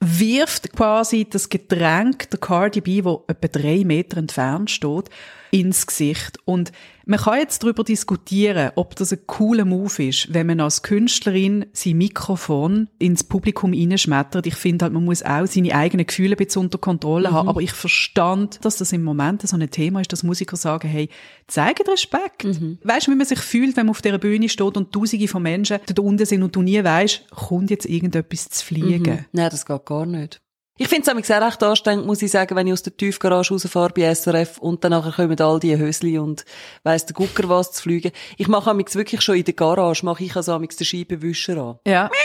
wirft 0.00 0.72
quasi 0.72 1.26
das 1.28 1.48
Getränk 1.48 2.28
der 2.30 2.40
Cardi 2.40 2.80
B, 2.80 3.04
wo 3.04 3.24
etwa 3.28 3.46
drei 3.46 3.84
Meter 3.84 4.16
entfernt 4.16 4.70
steht, 4.70 5.08
ins 5.52 5.86
Gesicht. 5.86 6.38
Und 6.46 6.72
man 7.04 7.20
kann 7.20 7.38
jetzt 7.38 7.62
darüber 7.62 7.84
diskutieren, 7.84 8.70
ob 8.74 8.96
das 8.96 9.12
ein 9.12 9.18
cooler 9.26 9.64
Move 9.64 10.08
ist, 10.08 10.32
wenn 10.32 10.46
man 10.46 10.60
als 10.60 10.82
Künstlerin 10.82 11.66
sein 11.72 11.98
Mikrofon 11.98 12.88
ins 12.98 13.22
Publikum 13.22 13.72
hineinschmettert. 13.72 14.46
Ich 14.46 14.54
finde 14.54 14.84
halt, 14.84 14.94
man 14.94 15.04
muss 15.04 15.22
auch 15.22 15.46
seine 15.46 15.74
eigenen 15.74 16.06
Gefühle 16.06 16.36
ein 16.36 16.44
bisschen 16.44 16.62
unter 16.62 16.78
Kontrolle 16.78 17.30
haben. 17.32 17.48
Aber 17.48 17.60
ich 17.60 17.72
verstand, 17.72 18.64
dass 18.64 18.76
das 18.76 18.92
im 18.92 19.04
Moment 19.04 19.46
so 19.46 19.56
ein 19.56 19.70
Thema 19.70 20.00
ist, 20.00 20.12
dass 20.12 20.22
Musiker 20.22 20.56
sagen, 20.56 20.88
hey, 20.88 21.10
zeigt 21.48 21.86
Respekt. 21.88 22.44
Weißt 22.84 23.06
du, 23.06 23.12
wie 23.12 23.16
man 23.16 23.26
sich 23.26 23.40
fühlt, 23.40 23.76
wenn 23.76 23.86
man 23.86 23.90
auf 23.90 24.02
dieser 24.02 24.18
Bühne 24.18 24.48
steht 24.48 24.76
und 24.76 24.92
tausende 24.92 25.28
von 25.28 25.42
Menschen 25.42 25.78
da 25.86 26.02
unten 26.02 26.24
sind 26.24 26.42
und 26.42 26.56
du 26.56 26.62
nie 26.62 26.82
weißt, 26.82 27.30
kommt 27.30 27.70
jetzt 27.70 27.86
irgendetwas 27.86 28.48
zu 28.48 28.64
fliegen. 28.64 29.26
Nein, 29.32 29.50
das 29.50 29.66
geht 29.66 29.84
gar 29.84 30.06
nicht. 30.06 30.41
Ich 30.78 30.88
finde 30.88 31.10
es 31.20 31.26
sehr 31.26 31.46
recht 31.46 31.62
anstrengend, 31.62 32.06
muss 32.06 32.22
ich 32.22 32.30
sagen, 32.30 32.56
wenn 32.56 32.66
ich 32.66 32.72
aus 32.72 32.82
der 32.82 32.96
Tiefgarage 32.96 33.52
rausfahre 33.52 33.92
bei 33.94 34.14
SRF 34.14 34.56
und 34.58 34.82
dann 34.82 34.92
nachher 34.92 35.12
kommen 35.12 35.38
all 35.38 35.60
die 35.60 35.76
Hösli 35.76 36.18
und 36.18 36.46
weiss 36.82 37.04
der 37.04 37.14
Gucker 37.14 37.48
was 37.50 37.72
zu 37.72 37.82
fliegen. 37.82 38.10
Ich 38.38 38.48
mache 38.48 38.70
amigs 38.70 38.96
wirklich 38.96 39.20
schon 39.20 39.36
in 39.36 39.44
der 39.44 39.52
Garage, 39.52 40.04
mache 40.04 40.24
ich 40.24 40.34
also 40.34 40.54
amigs 40.54 40.76
den 40.76 40.86
Scheibenwischer 40.86 41.58
an. 41.58 41.78
Ja. 41.86 42.10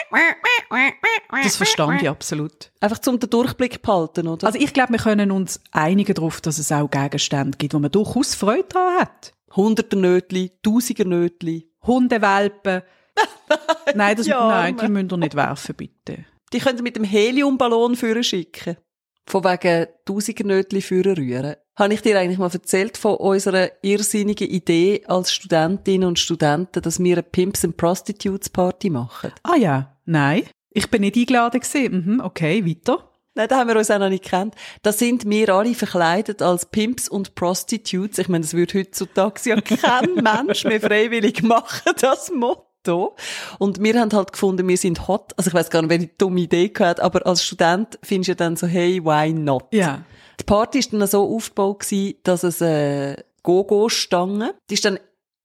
Das 1.44 1.56
verstand 1.56 2.02
ich 2.02 2.10
absolut. 2.10 2.72
Einfach 2.80 3.00
zum 3.00 3.20
den 3.20 3.30
Durchblick 3.30 3.82
behalten, 3.82 4.28
oder? 4.28 4.48
Also 4.48 4.60
ich 4.60 4.74
glaube, 4.74 4.94
wir 4.94 5.00
können 5.00 5.32
uns 5.32 5.62
einigen 5.72 6.14
darauf, 6.14 6.42
dass 6.42 6.58
es 6.58 6.72
auch 6.72 6.90
Gegenstände 6.90 7.58
gibt, 7.58 7.74
wo 7.74 7.80
man 7.80 7.92
durchaus 7.92 8.36
Freude 8.36 8.68
daran 8.70 9.02
hat. 9.02 9.34
Hunderter 9.56 9.98
Nötli, 9.98 10.52
Tausiger 10.62 11.06
Nötli. 11.06 11.70
Hundewelpen. 11.86 12.82
nein, 13.96 14.16
das, 14.16 14.30
Armen. 14.30 14.50
nein, 14.50 14.78
die 14.78 14.88
müsst 14.88 15.12
ihr 15.12 15.18
nicht 15.18 15.36
werfen, 15.36 15.76
bitte. 15.76 16.26
Die 16.54 16.60
könnt 16.60 16.80
ihr 16.80 16.84
mit 16.84 16.96
dem 16.96 17.04
Heliumballon 17.04 17.96
führen 17.96 18.24
schicken. 18.24 18.78
Von 19.26 19.44
wegen 19.44 19.88
Tausendernötli 20.06 20.82
führen 20.82 21.16
rühren. 21.16 21.56
Habe 21.76 21.94
ich 21.94 22.02
dir 22.02 22.18
eigentlich 22.18 22.40
mal 22.40 22.50
erzählt 22.52 22.98
von 22.98 23.16
unserer 23.16 23.70
irrsinnigen 23.84 24.48
Idee 24.48 25.04
als 25.06 25.34
Studentinnen 25.34 26.08
und 26.08 26.18
Studenten, 26.18 26.82
dass 26.82 27.00
wir 27.00 27.18
eine 27.18 27.24
Pimps 27.24 27.66
and 27.66 27.78
Prostitutes 27.78 28.50
Party 28.50 28.90
machen? 28.90 29.32
Ah 29.44 29.58
ja, 29.58 29.98
nein. 30.06 30.44
Ich 30.72 30.90
bin 30.90 31.02
nicht 31.02 31.18
eingeladen 31.18 31.60
gewesen. 31.60 32.06
Mhm, 32.06 32.20
okay, 32.22 32.66
weiter. 32.66 33.12
Nein, 33.36 33.50
da 33.50 33.60
haben 33.60 33.68
wir 33.68 33.76
uns 33.76 33.92
auch 33.92 34.00
noch 34.00 34.10
nicht 34.10 34.24
gekannt. 34.24 34.56
Da 34.82 34.92
sind 34.92 35.30
wir 35.30 35.50
alle 35.50 35.76
verkleidet 35.76 36.42
als 36.42 36.66
Pimps 36.66 37.08
und 37.08 37.36
Prostitutes. 37.36 38.18
Ich 38.18 38.30
meine, 38.30 38.42
das 38.42 38.56
würde 38.56 38.80
heutzutage 38.80 39.42
ja 39.50 39.62
kein 39.62 40.16
Mensch 40.24 40.64
mehr 40.64 40.82
freiwillig 40.82 41.44
machen, 41.44 41.92
das 42.00 42.32
Motto. 42.32 42.67
Und 43.60 43.82
wir 43.82 44.00
haben 44.00 44.12
halt 44.12 44.32
gefunden, 44.32 44.68
wir 44.68 44.78
sind 44.78 45.08
hot. 45.08 45.34
Also 45.38 45.50
ich 45.50 45.54
weiß 45.54 45.70
gar 45.70 45.82
nicht, 45.82 45.90
wer 45.90 45.98
die 45.98 46.18
dumme 46.18 46.42
Idee 46.42 46.70
gehabt, 46.70 47.00
aber 47.00 47.26
als 47.26 47.44
Student 47.44 48.00
findest 48.04 48.28
du 48.28 48.32
ja 48.32 48.36
dann 48.36 48.56
so, 48.56 48.68
hey, 48.68 49.04
why 49.04 49.32
not? 49.34 49.66
Ja. 49.72 50.04
Die 50.40 50.44
Party 50.44 50.80
war 50.80 51.00
dann 51.00 51.08
so 51.08 51.36
aufgebaut, 51.36 51.80
gewesen, 51.80 52.16
dass 52.24 52.44
es 52.44 52.62
äh, 52.62 53.16
Go-Go-Stangen, 53.44 54.52
die 54.70 54.74
ist 54.74 54.86
dann 54.86 55.00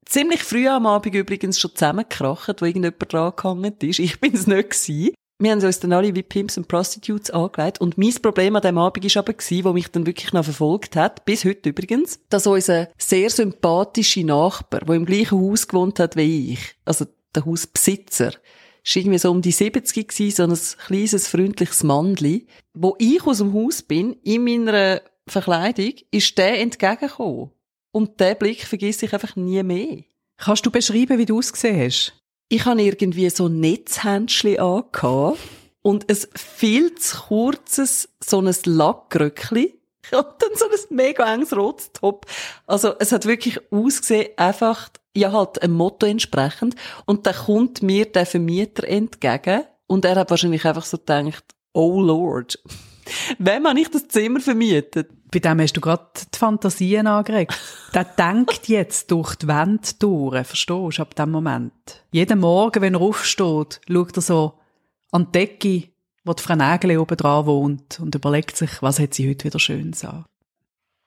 ziemlich 0.04 0.42
früh 0.42 0.68
am 0.68 0.87
Abend 0.87 1.14
übrigens 1.14 1.58
schon 1.58 1.75
zusammengekracht, 1.75 2.61
wo 2.61 2.66
irgendjemand 2.66 3.12
dran 3.12 3.32
gehangen 3.37 3.75
ist. 3.80 3.99
Ich 3.99 4.20
bin 4.20 4.34
es 4.34 4.46
nicht 4.46 4.70
gewesen. 4.70 5.14
Wir 5.42 5.50
haben 5.50 5.61
uns 5.61 5.80
dann 5.80 5.92
alle 5.92 6.14
wie 6.14 6.22
Pimps 6.22 6.56
und 6.56 6.68
Prostitutes 6.68 7.30
angelegt. 7.30 7.80
Und 7.80 7.99
mein 7.99 8.14
Problem 8.22 8.54
an 8.54 8.62
dem 8.62 8.78
Abend 8.78 9.04
war 9.04 9.22
aber, 9.22 9.32
gewesen, 9.32 9.64
wo 9.64 9.72
mich 9.72 9.88
dann 9.88 10.06
wirklich 10.06 10.32
noch 10.32 10.44
verfolgt 10.44 10.94
hat, 10.94 11.25
bis 11.25 11.44
heute 11.44 11.70
übrigens, 11.70 12.20
dass 12.28 12.46
unser 12.46 12.88
sehr 12.96 13.28
sympathischer 13.28 14.22
Nachbar, 14.22 14.80
der 14.80 14.94
im 14.94 15.04
gleichen 15.04 15.40
Haus 15.40 15.66
gewohnt 15.66 15.99
hat 15.99 16.14
wie 16.14 16.52
ich, 16.52 16.76
also 16.84 17.06
der 17.35 17.45
Hausbesitzer, 17.45 18.33
ist 18.85 18.97
irgendwie 18.97 19.19
so 19.19 19.31
um 19.31 19.43
die 19.43 19.53
70 19.53 20.09
gewesen, 20.09 20.37
so 20.37 20.43
ein 20.43 20.87
kleines, 20.87 21.29
freundliches 21.29 21.83
Mandli. 21.83 22.47
Wo 22.75 22.97
ich 22.99 23.25
aus 23.27 23.39
dem 23.39 23.53
Haus 23.55 23.83
bin, 23.83 24.15
in 24.25 24.45
meiner 24.45 25.03
Verkleidung, 25.27 25.95
ist 26.11 26.37
der 26.37 26.61
entgegengekommen. 26.61 27.51
Und 27.93 28.21
den 28.21 28.39
Blick 28.39 28.67
vergesse 28.67 29.07
ich 29.07 29.12
einfach 29.12 29.37
nie 29.37 29.62
mehr. 29.62 29.99
Kannst 30.37 30.67
du 30.67 30.71
beschreiben, 30.71 31.19
wie 31.19 31.27
du 31.27 31.39
ausgesehen 31.39 31.81
hast? 31.81 32.15
Ich 32.49 32.65
habe 32.65 32.83
irgendwie 32.83 33.31
so 33.31 33.49
Netzhändchen 33.49 34.59
angehabt 34.59 35.39
und 35.83 36.11
ein 36.11 36.19
viel 36.35 36.95
zu 36.97 37.17
kurzes, 37.17 38.09
so 38.25 38.41
ein 38.41 38.55
Lackröckli 40.11 40.18
und 40.18 40.26
dann 40.38 40.56
so 40.56 40.64
ein 40.66 40.97
mega 40.97 41.32
enges 41.32 41.56
rotes 41.56 41.92
Top. 41.92 42.26
Also 42.66 42.94
es 42.99 43.12
hat 43.12 43.26
wirklich 43.26 43.61
ausgesehen, 43.71 44.30
einfach, 44.37 44.90
ja 45.16 45.32
halt 45.32 45.62
einem 45.62 45.75
Motto 45.75 46.06
entsprechend. 46.06 46.75
Und 47.06 47.26
dann 47.26 47.35
kommt 47.35 47.82
mir 47.82 48.06
der 48.06 48.26
Vermieter 48.26 48.87
entgegen 48.87 49.64
und 49.87 50.04
er 50.04 50.16
hat 50.16 50.30
wahrscheinlich 50.30 50.64
einfach 50.64 50.85
so 50.85 50.99
gedacht, 50.99 51.44
oh 51.73 52.00
Lord, 52.00 52.59
wem 53.38 53.66
habe 53.66 53.80
ich 53.80 53.90
das 53.90 54.09
Zimmer 54.09 54.40
vermietet? 54.40 55.11
Bei 55.30 55.38
dem 55.38 55.61
hast 55.61 55.73
du 55.75 55.80
gerade 55.80 56.06
die 56.32 56.38
Fantasien 56.38 57.06
angeregt. 57.06 57.59
Der 57.94 58.04
denkt 58.18 58.68
jetzt 58.68 59.11
durch 59.11 59.35
die 59.37 59.49
Wände 59.49 59.88
durch, 59.99 60.47
verstehst 60.47 60.99
du, 60.99 61.02
ab 61.02 61.14
dem 61.14 61.30
Moment. 61.30 62.04
Jeden 62.11 62.40
Morgen, 62.40 62.82
wenn 62.82 62.94
er 62.94 63.00
aufsteht, 63.00 63.80
schaut 63.88 64.16
er 64.16 64.23
so 64.23 64.59
an 65.11 65.26
die 65.26 65.32
Decke, 65.32 65.91
wo 66.25 66.33
die 66.33 66.43
Frau 66.43 66.55
Nägel 66.55 66.99
oben 66.99 67.17
dran 67.17 67.47
wohnt 67.47 68.00
und 68.00 68.14
überlegt 68.14 68.57
sich, 68.57 68.81
was 68.81 68.99
hat 68.99 69.14
sie 69.14 69.29
heute 69.29 69.45
wieder 69.45 69.59
schön 69.59 69.95
an. 70.02 70.25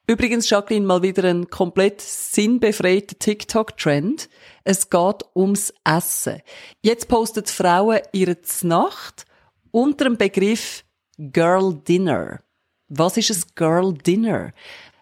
Übrigens, 0.08 0.48
Jacqueline, 0.48 0.86
mal 0.86 1.02
wieder 1.02 1.24
ein 1.24 1.50
komplett 1.50 2.00
sinnbefreiter 2.00 3.18
TikTok-Trend. 3.18 4.28
Es 4.62 4.88
geht 4.88 5.24
ums 5.34 5.74
Essen. 5.84 6.42
Jetzt 6.80 7.08
postet 7.08 7.50
Frauen 7.50 7.98
ihre 8.12 8.40
Znacht 8.42 9.24
unter 9.72 10.04
dem 10.04 10.16
Begriff 10.16 10.84
Girl 11.18 11.74
Dinner. 11.74 12.40
Was 12.88 13.16
ist 13.16 13.32
ein 13.32 13.50
Girl 13.56 13.94
Dinner? 13.94 14.52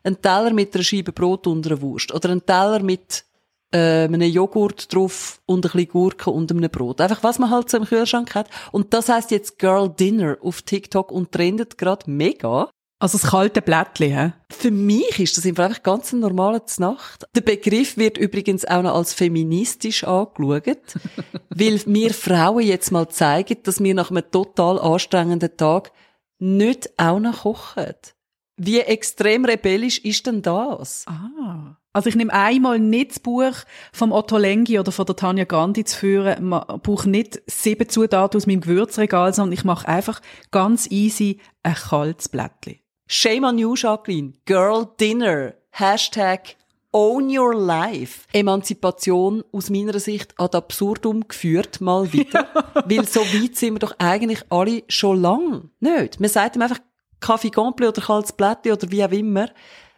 Ein 0.04 0.22
Teller 0.22 0.54
mit 0.54 0.74
einer 0.74 0.84
Scheibe 0.84 1.12
Brot 1.12 1.46
und 1.46 1.66
einer 1.66 1.82
Wurst. 1.82 2.14
Oder 2.14 2.30
ein 2.30 2.46
Teller 2.46 2.82
mit 2.82 3.26
äh, 3.74 4.04
einem 4.04 4.22
Joghurt 4.22 4.94
drauf 4.94 5.40
und 5.46 5.66
ein 5.66 5.72
bisschen 5.72 5.88
Gurke 5.88 6.30
und 6.30 6.50
einem 6.50 6.70
Brot. 6.70 7.00
Einfach, 7.00 7.22
was 7.22 7.38
man 7.38 7.50
halt 7.50 7.68
so 7.68 7.76
im 7.78 7.84
Kühlschrank 7.84 8.34
hat. 8.34 8.48
Und 8.70 8.94
das 8.94 9.08
heißt 9.08 9.32
jetzt 9.32 9.58
Girl 9.58 9.88
Dinner 9.88 10.38
auf 10.40 10.62
TikTok 10.62 11.10
und 11.10 11.32
trendet 11.32 11.76
gerade 11.76 12.08
mega. 12.08 12.70
Also 13.00 13.18
das 13.18 13.30
kalte 13.32 13.60
Blättli, 13.60 14.10
hä? 14.10 14.32
Für 14.50 14.70
mich 14.70 15.18
ist 15.18 15.36
das 15.36 15.44
einfach 15.44 15.82
ganz 15.82 16.12
ein 16.12 16.20
normaler 16.20 16.62
Nacht. 16.78 17.26
Der 17.34 17.40
Begriff 17.40 17.96
wird 17.96 18.16
übrigens 18.16 18.64
auch 18.64 18.82
noch 18.82 18.94
als 18.94 19.12
feministisch 19.12 20.04
angeschaut, 20.04 20.78
weil 21.50 21.80
wir 21.84 22.14
Frauen 22.14 22.62
jetzt 22.62 22.92
mal 22.92 23.08
zeigen, 23.08 23.56
dass 23.64 23.82
wir 23.82 23.94
nach 23.94 24.10
einem 24.10 24.30
total 24.30 24.78
anstrengenden 24.78 25.56
Tag 25.56 25.90
nicht 26.38 26.90
auch 26.96 27.18
noch 27.18 27.42
kochen. 27.42 27.94
Wie 28.56 28.78
extrem 28.78 29.44
rebellisch 29.44 29.98
ist 29.98 30.26
denn 30.26 30.40
das? 30.40 31.04
Ah. 31.08 31.76
Also 31.94 32.08
ich 32.08 32.16
nehme 32.16 32.32
einmal 32.32 32.80
nicht 32.80 33.12
das 33.12 33.20
Buch 33.20 33.54
vom 33.92 34.10
Otto 34.10 34.36
Lengi 34.36 34.80
oder 34.80 34.90
von 34.90 35.06
der 35.06 35.14
Tanja 35.14 35.44
Gandhi 35.44 35.84
zu 35.84 35.96
führen. 35.96 36.48
Man 36.48 36.64
braucht 36.82 37.06
nicht 37.06 37.40
sieben 37.46 37.88
Zutaten 37.88 38.36
aus 38.36 38.48
meinem 38.48 38.62
Gewürzregal, 38.62 39.32
sondern 39.32 39.52
ich 39.52 39.64
mache 39.64 39.86
einfach 39.86 40.20
ganz 40.50 40.90
easy 40.90 41.38
ein 41.62 41.74
kaltes 41.74 42.28
Blättli. 42.28 42.80
Shame 43.06 43.44
on 43.44 43.58
you, 43.58 43.76
Jacqueline. 43.76 44.32
Girl 44.44 44.88
Dinner. 44.98 45.54
Hashtag 45.70 46.56
Own 46.90 47.28
Your 47.28 47.54
Life. 47.54 48.26
Emanzipation 48.32 49.44
aus 49.52 49.70
meiner 49.70 50.00
Sicht 50.00 50.34
ad 50.36 50.56
absurdum 50.56 51.28
geführt, 51.28 51.80
mal 51.80 52.12
wieder. 52.12 52.48
Weil 52.86 53.06
so 53.06 53.20
weit 53.20 53.54
sind 53.54 53.74
wir 53.74 53.78
doch 53.78 53.94
eigentlich 53.98 54.42
alle 54.50 54.82
schon 54.88 55.22
lang 55.22 55.70
nicht. 55.78 56.18
Man 56.18 56.28
sagt 56.28 56.56
ihm 56.56 56.62
einfach 56.62 56.80
Kaffee 57.20 57.50
Gomple 57.50 57.88
oder 57.88 58.02
kaltes 58.02 58.32
Blättli 58.32 58.72
oder 58.72 58.90
wie 58.90 59.04
auch 59.04 59.12
immer. 59.12 59.48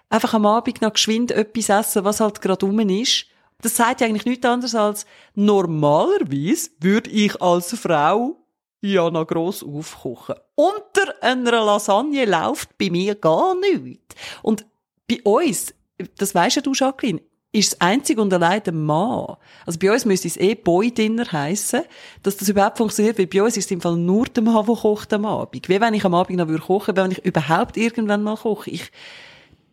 Einfach 0.08 0.34
am 0.34 0.46
Abend 0.46 0.82
noch 0.82 0.92
geschwind 0.92 1.32
etwas 1.32 1.68
essen, 1.68 2.04
was 2.04 2.20
halt 2.20 2.40
gerade 2.40 2.64
rum 2.64 2.78
ist. 2.80 3.26
Das 3.60 3.76
sagt 3.76 4.00
ja 4.00 4.06
eigentlich 4.06 4.26
nichts 4.26 4.46
anderes 4.46 4.75
als, 4.75 5.06
normalerweise 5.34 6.70
würde 6.80 7.10
ich 7.10 7.40
als 7.40 7.76
Frau 7.78 8.36
ja 8.82 9.10
noch 9.10 9.26
gross 9.26 9.64
aufkochen. 9.64 10.36
Unter 10.54 11.14
einer 11.22 11.64
Lasagne 11.64 12.25
läuft 12.25 12.76
bei 12.78 12.90
mir 12.90 13.14
gar 13.14 13.54
nichts. 13.58 14.14
Und 14.42 14.66
bei 15.08 15.20
uns, 15.22 15.75
das 16.18 16.34
weisst 16.34 16.56
ja 16.56 16.62
du, 16.62 16.72
Jacqueline, 16.72 17.20
ist 17.52 17.72
das 17.72 17.80
einzig 17.80 18.18
und 18.18 18.32
allein 18.32 18.62
der 18.62 18.75
Mann. 18.75 19.36
Also 19.64 19.78
bei 19.78 19.90
uns 19.90 20.04
müsste 20.04 20.28
es 20.28 20.36
eh 20.36 20.54
Boy-Dinner 20.54 21.30
heissen, 21.32 21.82
dass 22.22 22.36
das 22.36 22.48
überhaupt 22.48 22.76
funktioniert, 22.76 23.18
weil 23.18 23.26
bei 23.26 23.42
uns 23.42 23.56
ist 23.56 23.66
es 23.66 23.70
im 23.70 23.80
Fall 23.80 23.96
nur 23.96 24.26
der 24.26 24.42
Mann, 24.42 24.66
der 24.66 24.76
kocht 24.76 25.12
am 25.14 25.25
Abend. 25.25 25.68
Wie 25.68 25.80
wenn 25.80 25.94
ich 25.94 26.04
am 26.04 26.14
Abend 26.14 26.36
noch 26.36 26.66
kochen 26.66 26.88
würde, 26.88 27.04
wenn 27.04 27.12
ich 27.12 27.25
überhaupt 27.25 27.76
irgendwann 27.76 28.22
mal 28.22 28.36
koche. 28.36 28.70
Ich 28.70 28.90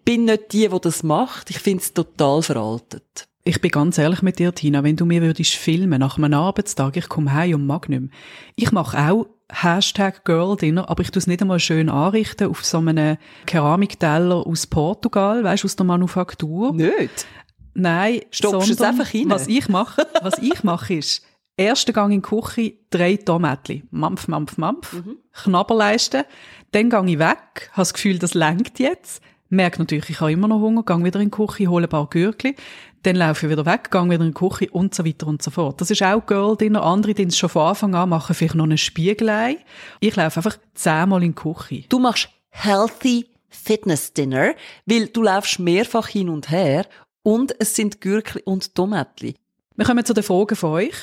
bin 0.06 0.26
nicht 0.26 0.54
die, 0.54 0.68
die 0.68 0.82
das 0.82 1.04
macht. 1.04 1.50
Ich 1.50 1.60
finde 1.60 1.84
es 1.84 1.94
total 1.94 2.42
veraltet. 2.42 3.28
Ich 3.46 3.60
bin 3.60 3.72
ganz 3.72 3.98
ehrlich 3.98 4.22
mit 4.22 4.40
dir, 4.40 4.54
Tina, 4.56 4.84
wenn 4.84 4.96
du 4.96 5.06
mir 5.06 5.22
würdest 5.22 5.56
filmen 5.56 6.00
nach 6.00 6.18
einem 6.18 6.34
Arbeitstag, 6.34 6.96
ich 6.96 7.10
komme 7.10 7.34
heim 7.34 7.56
und 7.56 7.68
mag 7.68 7.90
nicht 7.90 8.00
mehr. 8.00 8.10
Ich 8.56 8.72
mache 8.72 8.98
auch 8.98 9.28
Hashtag 9.52 10.24
Girl 10.24 10.56
Dinner, 10.56 10.90
aber 10.90 11.02
ich 11.04 11.12
tue 11.12 11.20
es 11.20 11.28
nicht 11.28 11.42
einmal 11.42 11.60
schön 11.60 11.90
anrichten 11.90 12.50
auf 12.50 12.64
so 12.64 12.78
einem 12.78 13.18
Keramikteller 13.46 14.48
aus 14.48 14.66
Portugal, 14.66 15.44
weißt 15.44 15.64
du, 15.64 15.68
aus 15.68 15.76
der 15.76 15.86
Manufaktur. 15.86 16.74
Nicht? 16.74 17.28
Nein, 17.74 18.22
Stopfst 18.32 18.70
du 18.70 18.74
es 18.74 18.82
einfach 18.82 19.14
rein? 19.14 19.30
Was 19.30 19.48
ich 19.48 19.68
mache, 19.68 20.08
was 20.22 20.38
ich 20.38 20.64
mache 20.64 20.94
ist, 20.96 21.26
erster 21.58 21.92
Gang 21.92 22.14
in 22.14 22.22
die 22.22 22.28
Küche, 22.28 22.74
drei 22.90 23.18
Tomatli, 23.18 23.84
mampf, 23.92 24.28
mampf, 24.28 24.58
mampf, 24.58 24.94
Mhm. 24.94 25.18
Knabberleisten, 25.34 26.24
dann 26.72 26.90
gehe 26.90 27.06
ich 27.08 27.20
weg, 27.20 27.70
habe 27.72 27.82
das 27.82 27.94
Gefühl, 27.94 28.20
das 28.20 28.34
lenkt 28.36 28.80
jetzt, 28.80 29.22
merke 29.54 29.80
natürlich, 29.80 30.10
ich 30.10 30.20
habe 30.20 30.32
immer 30.32 30.48
noch 30.48 30.60
Hunger, 30.60 30.84
gehe 30.84 31.04
wieder 31.04 31.20
in 31.20 31.32
die 31.32 31.36
Küche, 31.36 31.68
hole 31.68 31.86
ein 31.86 31.90
paar 31.90 32.08
Gürkli, 32.10 32.56
dann 33.04 33.16
laufe 33.16 33.46
ich 33.46 33.52
wieder 33.52 33.66
weg, 33.66 33.90
gehe 33.92 34.06
wieder 34.06 34.26
in 34.26 34.34
die 34.34 34.34
Küche 34.34 34.70
und 34.72 34.94
so 34.94 35.06
weiter 35.06 35.28
und 35.28 35.42
so 35.42 35.52
fort. 35.52 35.80
Das 35.80 35.92
ist 35.92 36.04
auch 36.04 36.26
Girl 36.26 36.58
Dinner. 36.58 36.84
Andere, 36.84 37.14
die 37.14 37.24
es 37.24 37.38
schon 37.38 37.50
von 37.50 37.68
Anfang 37.68 37.96
an 37.96 38.10
machen, 38.10 38.36
vielleicht 38.36 38.56
noch 38.56 38.66
ein 38.66 38.78
Spiegelei. 38.78 39.58
Ich 40.00 40.16
laufe 40.16 40.40
einfach 40.40 40.58
zehnmal 40.74 41.24
in 41.24 41.36
die 41.36 41.42
Küche. 41.42 41.86
Du 41.90 42.00
machst 42.00 42.30
Healthy 42.50 43.28
Fitness 43.50 44.14
Dinner, 44.14 44.54
weil 44.86 45.08
du 45.08 45.24
laufst 45.24 45.60
mehrfach 45.60 46.08
hin 46.08 46.30
und 46.30 46.50
her 46.50 46.86
und 47.22 47.56
es 47.60 47.76
sind 47.76 48.02
Gürkli 48.02 48.42
und 48.44 48.76
Tomatli. 48.76 49.36
Wir 49.76 49.86
kommen 49.86 50.06
zu 50.06 50.14
den 50.14 50.24
Fragen 50.24 50.56
von 50.56 50.72
euch. 50.72 50.96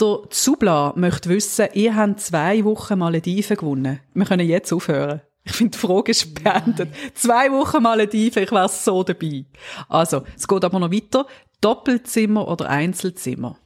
Der 0.00 0.18
Zubla 0.30 0.92
möchte 0.96 1.28
wissen, 1.28 1.68
ihr 1.74 1.94
habt 1.94 2.20
zwei 2.20 2.64
Wochen 2.64 2.98
Malediven 2.98 3.56
gewonnen. 3.56 4.00
Wir 4.12 4.24
können 4.24 4.46
jetzt 4.46 4.72
aufhören. 4.72 5.22
Ich 5.44 5.52
finde, 5.52 5.72
die 5.72 5.86
Frage 5.86 6.12
beendet. 6.42 6.88
Zwei 7.14 7.52
Wochen 7.52 7.82
Malediven, 7.82 8.42
ich 8.42 8.50
wäre 8.50 8.68
so 8.68 9.02
dabei. 9.02 9.44
Also, 9.88 10.22
es 10.36 10.48
geht 10.48 10.64
aber 10.64 10.78
noch 10.78 10.90
weiter. 10.90 11.26
Doppelzimmer 11.60 12.48
oder 12.48 12.68
Einzelzimmer? 12.68 13.58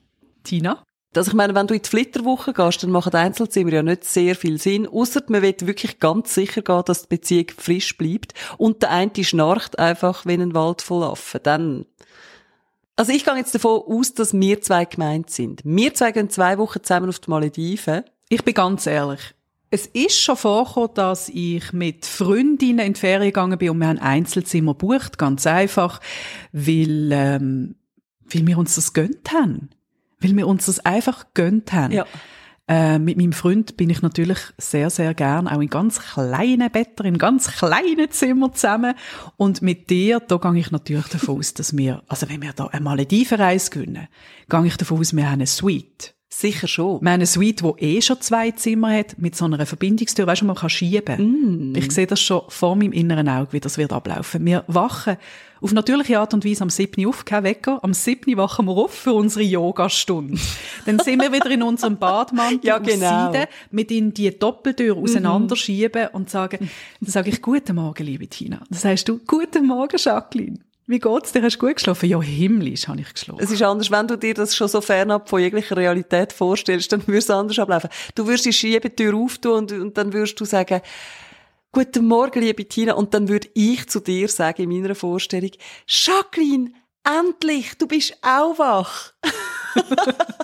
Tina? 0.42 0.82
Also 1.16 1.30
ich 1.30 1.35
meine, 1.35 1.54
wenn 1.54 1.66
du 1.66 1.75
in 1.75 1.82
die 1.82 1.88
Flitterwoche 1.88 2.52
gehst, 2.52 2.82
dann 2.82 2.90
machen 2.90 3.14
Einzelzimmer 3.14 3.73
ja 3.73 3.82
nicht 3.82 4.04
sehr 4.04 4.37
viel 4.37 4.61
Sinn, 4.61 4.87
außer 4.87 5.23
man 5.28 5.42
will 5.42 5.54
wirklich 5.62 5.99
ganz 5.99 6.35
sicher 6.35 6.62
gehen, 6.62 6.82
dass 6.85 7.02
die 7.02 7.16
Beziehung 7.16 7.47
frisch 7.56 7.97
bleibt 7.97 8.35
und 8.58 8.82
der 8.82 8.90
eine 8.90 9.25
schnarcht 9.25 9.78
einfach 9.78 10.26
wie 10.26 10.35
ein 10.35 10.54
Wald 10.54 10.82
voll 10.82 11.02
Affen. 11.02 11.40
Dann 11.42 11.87
Also 12.94 13.12
ich 13.12 13.25
gehe 13.25 13.37
jetzt 13.37 13.54
davon 13.54 13.82
aus, 13.87 14.12
dass 14.14 14.35
wir 14.35 14.61
zwei 14.61 14.85
gemeint 14.85 15.30
sind. 15.30 15.62
Wir 15.64 15.94
zwei 15.94 16.12
gehen 16.12 16.30
zwei 16.30 16.58
Wochen 16.58 16.82
zusammen 16.82 17.08
auf 17.08 17.18
die 17.18 17.30
Malediven. 17.30 18.04
Ich 18.28 18.44
bin 18.44 18.54
ganz 18.54 18.87
ehrlich. 18.87 19.35
Es 19.70 19.87
ist 19.87 20.18
schon 20.18 20.37
vorgekommen, 20.37 20.90
dass 20.94 21.28
ich 21.28 21.72
mit 21.72 22.06
Freundinnen 22.06 22.87
in 22.87 22.92
die 22.94 23.00
Ferien 23.00 23.28
gegangen 23.28 23.58
bin 23.58 23.70
und 23.70 23.80
wir 23.80 23.88
haben 23.88 23.98
Einzelzimmer 23.98 24.75
bucht, 24.75 25.18
ganz 25.18 25.46
einfach, 25.46 26.00
weil, 26.52 27.10
ähm, 27.12 27.75
weil 28.32 28.46
wir 28.46 28.56
uns 28.58 28.76
das 28.76 28.94
gönnt 28.94 29.30
haben. 29.32 29.68
Weil 30.20 30.37
wir 30.37 30.46
uns 30.46 30.66
das 30.66 30.80
einfach 30.80 31.26
gönnt 31.34 31.72
haben. 31.72 31.92
Ja. 31.92 32.06
Äh, 32.66 32.98
mit 32.98 33.16
meinem 33.16 33.32
Freund 33.32 33.76
bin 33.76 33.88
ich 33.88 34.02
natürlich 34.02 34.38
sehr, 34.58 34.90
sehr 34.90 35.14
gern 35.14 35.48
auch 35.48 35.60
in 35.60 35.70
ganz 35.70 36.00
kleinen 36.00 36.70
Betten, 36.70 37.06
in 37.06 37.18
ganz 37.18 37.48
kleinen 37.48 38.10
Zimmern 38.10 38.54
zusammen. 38.54 38.94
Und 39.37 39.62
mit 39.62 39.88
dir, 39.88 40.20
da 40.20 40.37
gehe 40.37 40.60
ich 40.60 40.70
natürlich 40.70 41.08
davon 41.08 41.38
aus, 41.38 41.54
dass 41.54 41.76
wir, 41.76 42.02
also 42.08 42.28
wenn 42.28 42.42
wir 42.42 42.52
da 42.52 42.66
eine 42.66 42.82
Maledivenreise 42.82 43.70
gewinnen, 43.70 44.08
gehe 44.48 44.66
ich 44.66 44.76
davon 44.76 44.98
aus, 44.98 45.14
wir 45.14 45.26
haben 45.26 45.34
eine 45.34 45.46
Suite. 45.46 46.14
Sicher 46.30 46.68
schon. 46.68 47.00
Wir 47.00 47.08
haben 47.08 47.14
eine 47.14 47.26
Suite, 47.26 47.62
die 47.62 47.97
eh 47.97 48.02
schon 48.02 48.20
zwei 48.20 48.50
Zimmer 48.50 48.92
hat, 48.94 49.18
mit 49.18 49.35
so 49.35 49.47
einer 49.47 49.64
Verbindungstür, 49.64 50.26
weißt 50.26 50.42
du, 50.42 50.47
man 50.47 50.56
kann 50.56 50.68
schieben. 50.68 51.73
Mm. 51.73 51.75
Ich 51.75 51.90
sehe 51.90 52.06
das 52.06 52.20
schon 52.20 52.42
vor 52.49 52.76
meinem 52.76 52.92
inneren 52.92 53.30
Auge, 53.30 53.54
wie 53.54 53.61
das 53.61 53.78
wird 53.78 53.94
ablaufen. 53.94 54.44
Wir 54.44 54.62
wachen 54.66 55.16
auf 55.62 55.73
natürliche 55.73 56.20
Art 56.20 56.35
und 56.35 56.44
Weise 56.44 56.62
am 56.62 56.70
7. 56.70 57.06
auf, 57.06 57.25
kein 57.25 57.44
Wecker. 57.44 57.82
Am 57.82 57.94
7. 57.94 58.37
wachen 58.37 58.66
wir 58.66 58.73
auf 58.73 58.92
für 58.92 59.14
unsere 59.14 59.42
Yogastunde. 59.42 60.38
Dann 60.87 60.99
sind 60.99 61.20
wir 61.20 61.32
wieder 61.32 61.50
in 61.50 61.62
unserem 61.62 61.97
Badmantel 61.97 62.61
Ja, 62.62 62.78
genau. 62.78 63.32
Seide, 63.32 63.49
mit 63.70 63.90
in 63.90 64.12
die 64.12 64.38
Doppeltür 64.38 64.99
auseinanderschieben 64.99 66.08
und 66.12 66.28
sagen, 66.28 66.70
dann 67.00 67.11
sage 67.11 67.30
ich, 67.30 67.42
guten 67.42 67.76
Morgen, 67.76 68.04
liebe 68.04 68.26
Tina. 68.28 68.61
Dann 68.68 68.78
sagst 68.78 69.08
du, 69.08 69.18
guten 69.26 69.66
Morgen, 69.66 69.97
Jacqueline. 69.97 70.58
Wie 70.88 70.99
geht's 70.99 71.33
dir? 71.33 71.42
Hast 71.42 71.57
du 71.57 71.66
gut 71.66 71.76
geschlafen? 71.76 72.09
Ja, 72.09 72.23
himmlisch 72.23 72.88
habe 72.88 73.02
ich 73.02 73.12
geschlafen. 73.12 73.42
Es 73.42 73.50
ist 73.50 73.62
anders, 73.62 73.90
wenn 73.90 74.09
du 74.09 74.16
dir 74.16 74.33
das 74.33 74.57
schon 74.57 74.68
so 74.68 74.80
fernab 74.80 75.28
von 75.28 75.38
jeglicher 75.38 75.76
Realität 75.76 76.33
vorstellst, 76.33 76.90
dann 76.90 77.07
würde 77.07 77.18
es 77.18 77.28
anders 77.28 77.59
ablaufen. 77.59 77.90
Du 78.14 78.26
würdest 78.26 78.47
die 78.47 78.54
Schiebetür 78.54 79.14
auftun 79.14 79.59
und, 79.59 79.73
und 79.73 79.99
dann 79.99 80.14
würdest 80.14 80.40
du 80.40 80.47
sagen, 80.47 80.80
Guten 81.73 82.07
Morgen, 82.07 82.40
liebe 82.40 82.64
Tina. 82.64 82.95
Und 82.95 83.12
dann 83.12 83.28
würde 83.28 83.49
ich 83.52 83.87
zu 83.90 84.00
dir 84.00 84.28
sagen, 84.28 84.62
in 84.62 84.71
meiner 84.71 84.95
Vorstellung, 84.95 85.50
Jacqueline, 85.87 86.73
endlich, 87.04 87.76
du 87.76 87.87
bist 87.87 88.16
auch 88.23 88.59
wach. 88.59 89.12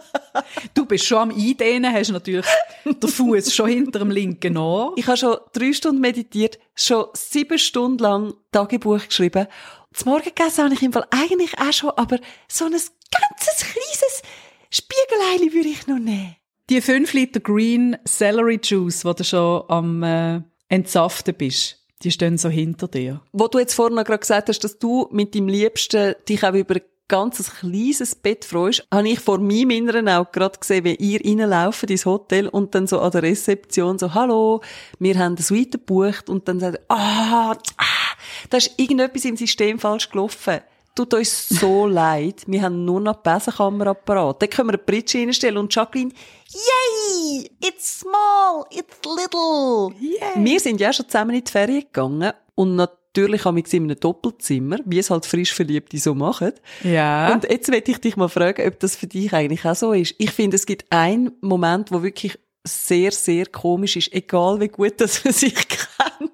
Du 0.74 0.84
bist 0.84 1.06
schon 1.06 1.18
am 1.18 1.30
Eindehnen, 1.30 1.92
hast 1.92 2.10
natürlich 2.10 2.46
den 2.84 3.08
Fuß 3.08 3.54
schon 3.54 3.68
hinter 3.68 4.00
dem 4.00 4.10
linken 4.10 4.56
Ohr. 4.56 4.92
Ich 4.96 5.06
habe 5.06 5.16
schon 5.16 5.36
drei 5.52 5.72
Stunden 5.72 6.00
meditiert, 6.00 6.58
schon 6.74 7.06
sieben 7.12 7.58
Stunden 7.58 7.98
lang 7.98 8.34
Tagebuch 8.50 9.06
geschrieben. 9.06 9.46
Das 9.94 10.04
Morgengessen 10.06 10.64
habe 10.64 10.74
ich 10.74 10.82
im 10.82 10.92
Fall 10.92 11.06
eigentlich 11.10 11.56
auch 11.56 11.72
schon, 11.72 11.90
aber 11.90 12.18
so 12.48 12.64
ein 12.64 12.72
ganzes 12.72 13.60
kleines 13.60 14.22
Spiegeleili 14.70 15.54
würde 15.54 15.68
ich 15.68 15.86
noch 15.86 16.00
nehmen. 16.00 16.34
Die 16.68 16.80
5 16.80 17.12
Liter 17.12 17.38
Green 17.38 17.96
Celery 18.04 18.58
Juice, 18.60 19.02
die 19.02 19.14
du 19.14 19.24
schon 19.24 19.62
am 19.68 20.02
äh, 20.02 20.40
Entsaften 20.68 21.34
bist, 21.34 21.78
die 22.02 22.10
stehen 22.10 22.38
so 22.38 22.48
hinter 22.48 22.88
dir. 22.88 23.20
Wo 23.32 23.46
du 23.46 23.60
jetzt 23.60 23.74
vorhin 23.74 23.94
noch 23.94 24.04
gerade 24.04 24.18
gesagt 24.18 24.48
hast, 24.48 24.60
dass 24.60 24.80
du 24.80 25.08
mit 25.12 25.34
deinem 25.34 25.46
Liebsten 25.46 26.16
dich 26.28 26.42
auch 26.42 26.54
über 26.54 26.74
ein 26.74 26.82
ganzes 27.06 27.54
kleines 27.54 28.16
Bett 28.16 28.44
freust, 28.44 28.88
habe 28.92 29.08
ich 29.08 29.20
vor 29.20 29.38
meinem 29.38 29.70
inneren 29.70 30.08
Auge 30.08 30.30
gerade 30.32 30.58
gesehen, 30.58 30.84
wie 30.84 30.96
ihr 30.96 31.20
reinlauft 31.24 31.88
ins 31.88 32.06
Hotel 32.06 32.48
und 32.48 32.74
dann 32.74 32.88
so 32.88 32.98
an 32.98 33.12
der 33.12 33.22
Rezeption 33.22 33.98
so, 33.98 34.14
hallo, 34.14 34.60
wir 34.98 35.16
haben 35.18 35.36
eine 35.36 35.42
Suite 35.42 35.72
gebucht 35.72 36.28
und 36.28 36.48
dann 36.48 36.58
sagt, 36.58 36.80
ah, 36.88 37.52
ah, 37.76 38.03
da 38.50 38.56
ist 38.56 38.72
irgendetwas 38.76 39.24
im 39.24 39.36
System 39.36 39.78
falsch 39.78 40.10
gelaufen. 40.10 40.60
Tut 40.94 41.12
uns 41.14 41.48
so 41.48 41.86
leid. 41.88 42.42
Wir 42.46 42.62
haben 42.62 42.84
nur 42.84 43.00
noch 43.00 43.16
die 43.16 43.28
Besenkammer 43.28 43.94
parat. 43.94 44.42
Dann 44.42 44.50
können 44.50 44.68
wir 44.68 44.74
eine 44.74 44.78
Pritsche 44.78 45.18
reinstellen 45.18 45.58
und 45.58 45.74
Jacqueline, 45.74 46.12
yay, 46.48 47.50
it's 47.60 48.00
small, 48.00 48.64
it's 48.70 48.98
little. 49.04 49.92
Wir 50.36 50.60
sind 50.60 50.80
ja 50.80 50.92
schon 50.92 51.08
zusammen 51.08 51.34
in 51.34 51.44
die 51.44 51.50
Ferien 51.50 51.80
gegangen 51.80 52.32
und 52.54 52.76
natürlich 52.76 53.44
haben 53.44 53.56
wir 53.56 53.72
in 53.72 53.84
einem 53.84 53.98
Doppelzimmer, 53.98 54.78
wie 54.84 54.98
es 54.98 55.10
halt 55.10 55.26
frisch 55.26 55.52
Verliebte 55.52 55.98
so 55.98 56.14
machen. 56.14 56.52
Ja. 56.82 57.32
Und 57.32 57.44
jetzt 57.50 57.70
möchte 57.70 57.90
ich 57.90 57.98
dich 57.98 58.16
mal 58.16 58.28
fragen, 58.28 58.66
ob 58.66 58.78
das 58.80 58.96
für 58.96 59.06
dich 59.06 59.32
eigentlich 59.32 59.64
auch 59.64 59.74
so 59.74 59.92
ist. 59.92 60.14
Ich 60.18 60.30
finde, 60.30 60.56
es 60.56 60.66
gibt 60.66 60.90
einen 60.90 61.32
Moment, 61.40 61.90
wo 61.90 62.02
wirklich 62.02 62.38
sehr, 62.66 63.12
sehr 63.12 63.46
komisch 63.46 63.96
ist, 63.96 64.12
egal 64.12 64.60
wie 64.60 64.68
gut 64.68 65.00
das 65.00 65.24
man 65.24 65.34
sich 65.34 65.54
kennt. 65.68 66.32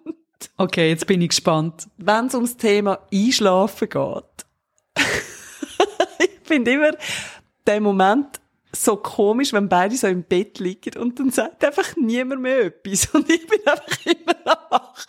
Okay, 0.61 0.90
jetzt 0.90 1.07
bin 1.07 1.23
ich 1.23 1.31
gespannt. 1.31 1.88
Wenn 1.96 2.27
es 2.27 2.35
ums 2.35 2.57
Thema 2.57 2.99
Einschlafen 3.12 3.88
geht. 3.88 4.46
ich 6.18 6.31
finde 6.44 6.73
immer 6.73 6.90
den 7.66 7.83
Moment 7.83 8.40
so 8.73 8.96
komisch, 8.96 9.53
wenn 9.53 9.68
beide 9.68 9.96
so 9.96 10.07
im 10.07 10.23
Bett 10.23 10.59
liegen 10.59 11.01
und 11.01 11.18
dann 11.18 11.31
sagt 11.31 11.64
einfach 11.64 11.96
niemand 11.96 12.42
mehr 12.42 12.66
etwas 12.66 13.07
und 13.07 13.29
ich 13.29 13.46
bin 13.46 13.61
einfach 13.66 14.07
immer 14.07 14.61
wach. 14.70 15.07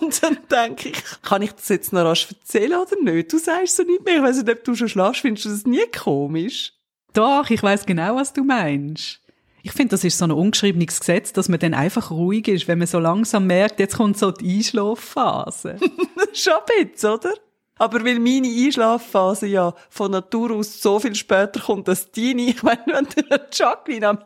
Und 0.00 0.22
dann 0.22 0.38
denke 0.50 0.90
ich, 0.90 1.02
kann 1.22 1.42
ich 1.42 1.52
das 1.52 1.68
jetzt 1.68 1.92
noch 1.92 2.04
rasch 2.04 2.28
erzählen 2.30 2.78
oder 2.80 3.00
nicht? 3.00 3.32
Du 3.32 3.38
sagst 3.38 3.76
so 3.76 3.82
nicht 3.82 4.04
mehr. 4.04 4.16
Ich 4.16 4.22
weiss 4.22 4.36
nicht, 4.36 4.50
ob 4.50 4.64
du 4.64 4.74
schon 4.74 4.88
schlafst. 4.88 5.22
Findest 5.22 5.46
du 5.46 5.50
das 5.50 5.64
nie 5.64 5.86
komisch? 5.86 6.74
Doch, 7.14 7.48
ich 7.48 7.62
weiß 7.62 7.86
genau, 7.86 8.16
was 8.16 8.32
du 8.32 8.44
meinst. 8.44 9.21
Ich 9.62 9.72
finde, 9.72 9.90
das 9.90 10.02
ist 10.04 10.18
so 10.18 10.24
ein 10.24 10.32
ungeschriebenes 10.32 10.98
Gesetz, 10.98 11.32
dass 11.32 11.48
man 11.48 11.60
dann 11.60 11.74
einfach 11.74 12.10
ruhig 12.10 12.48
ist, 12.48 12.66
wenn 12.66 12.78
man 12.78 12.88
so 12.88 12.98
langsam 12.98 13.46
merkt, 13.46 13.78
jetzt 13.78 13.96
kommt 13.96 14.18
so 14.18 14.32
die 14.32 14.58
Einschlafphase. 14.58 15.76
Schon 16.32 16.54
ein 16.54 16.88
bisschen, 16.90 17.10
oder? 17.10 17.32
Aber 17.78 18.04
weil 18.04 18.18
meine 18.18 18.48
Einschlafphase 18.48 19.46
ja 19.46 19.74
von 19.88 20.10
Natur 20.10 20.52
aus 20.52 20.80
so 20.80 21.00
viel 21.00 21.14
später 21.14 21.60
kommt 21.60 21.88
als 21.88 22.10
deine, 22.10 22.42
ich 22.50 22.62
meine, 22.62 22.82
wenn 22.86 23.06
du 23.06 23.30
eine 23.30 23.48
Jacqueline 23.52 24.08
am 24.08 24.18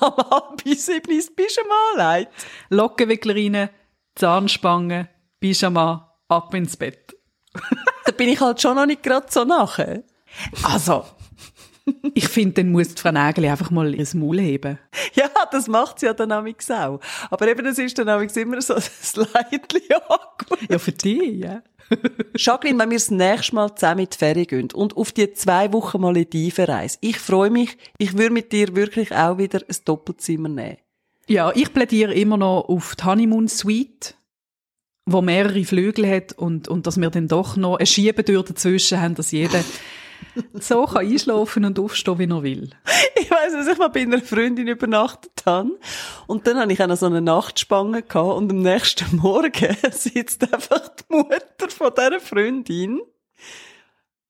am 0.00 0.16
halb 0.16 0.62
sieben 0.64 1.10
ins 1.10 1.30
Pyjama 1.34 2.14
legt. 2.14 2.32
Lockenwicklerine, 2.70 3.70
Zahnspange, 4.14 5.08
Pyjama, 5.40 6.16
ab 6.28 6.54
ins 6.54 6.76
Bett. 6.76 7.16
Da 8.06 8.12
bin 8.12 8.28
ich 8.28 8.40
halt 8.40 8.62
schon 8.62 8.76
noch 8.76 8.86
nicht 8.86 9.02
gerade 9.02 9.26
so 9.28 9.42
nachher. 9.42 10.04
Also, 10.62 11.04
ich 12.14 12.28
finde, 12.28 12.62
dann 12.62 12.72
muss 12.72 12.94
die 12.94 13.00
Frau 13.00 13.12
Nägeli 13.12 13.48
einfach 13.48 13.70
mal 13.70 13.94
ihr 13.94 14.06
Maul 14.14 14.40
heben. 14.40 14.78
Ja, 15.14 15.28
das 15.50 15.68
macht 15.68 16.00
sie 16.00 16.06
ja 16.06 16.14
dann 16.14 16.32
auch. 16.32 17.00
Aber 17.30 17.48
eben, 17.48 17.66
es 17.66 17.78
ist 17.78 17.98
dann 17.98 18.08
immer 18.08 18.60
so 18.60 18.74
ein 18.74 19.26
Leidchen. 19.32 19.82
Ja, 20.68 20.78
für 20.78 20.92
dich, 20.92 21.40
ja. 21.40 21.62
Jacqueline, 22.36 22.78
wenn 22.78 22.90
wir 22.90 22.96
das 22.96 23.10
nächste 23.10 23.54
Mal 23.54 23.74
zusammen 23.74 24.00
in 24.00 24.08
die 24.10 24.18
Ferien 24.18 24.46
gehen 24.46 24.72
und 24.72 24.96
auf 24.96 25.12
die 25.12 25.32
zwei 25.32 25.72
Wochen 25.72 26.00
Malediven-Reise, 26.00 26.98
ich 27.00 27.18
freue 27.18 27.50
mich, 27.50 27.76
ich 27.98 28.16
würde 28.16 28.32
mit 28.32 28.52
dir 28.52 28.74
wirklich 28.74 29.12
auch 29.12 29.38
wieder 29.38 29.60
ein 29.60 29.76
Doppelzimmer 29.84 30.48
nehmen. 30.48 30.78
Ja, 31.28 31.52
ich 31.54 31.72
plädiere 31.72 32.14
immer 32.14 32.36
noch 32.36 32.68
auf 32.68 32.96
die 32.96 33.04
Honeymoon 33.04 33.48
Suite, 33.48 34.16
wo 35.06 35.22
mehrere 35.22 35.64
Flügel 35.64 36.08
hat 36.08 36.32
und, 36.32 36.68
und 36.68 36.86
dass 36.86 37.00
wir 37.00 37.10
dann 37.10 37.28
doch 37.28 37.56
noch 37.56 37.76
eine 37.76 37.86
Schiebetür 37.86 38.42
dazwischen 38.42 39.00
haben, 39.00 39.14
dass 39.14 39.30
jeder 39.32 39.62
so 40.54 40.86
kann 40.86 41.06
einschlafen 41.06 41.64
und 41.64 41.78
aufstehen, 41.78 42.18
wie 42.18 42.24
er 42.24 42.42
will. 42.42 42.70
Ich 43.18 43.30
weiss, 43.30 43.54
dass 43.54 43.66
ich 43.66 43.78
mal 43.78 43.88
bei 43.88 44.02
einer 44.02 44.20
Freundin 44.20 44.68
übernachtet 44.68 45.42
habe. 45.46 45.78
Und 46.26 46.46
dann 46.46 46.58
hatte 46.58 46.72
ich 46.72 46.82
auch 46.82 46.86
noch 46.86 46.98
so 46.98 47.06
eine 47.06 47.22
Nachtspange 47.22 48.02
gehabt 48.02 48.36
und 48.36 48.50
am 48.52 48.60
nächsten 48.60 49.16
Morgen 49.22 49.76
sitzt 49.90 50.52
einfach 50.52 50.88
die 50.88 51.14
Mutter 51.16 51.70
von 51.70 51.92
dieser 51.96 52.20
Freundin 52.20 53.00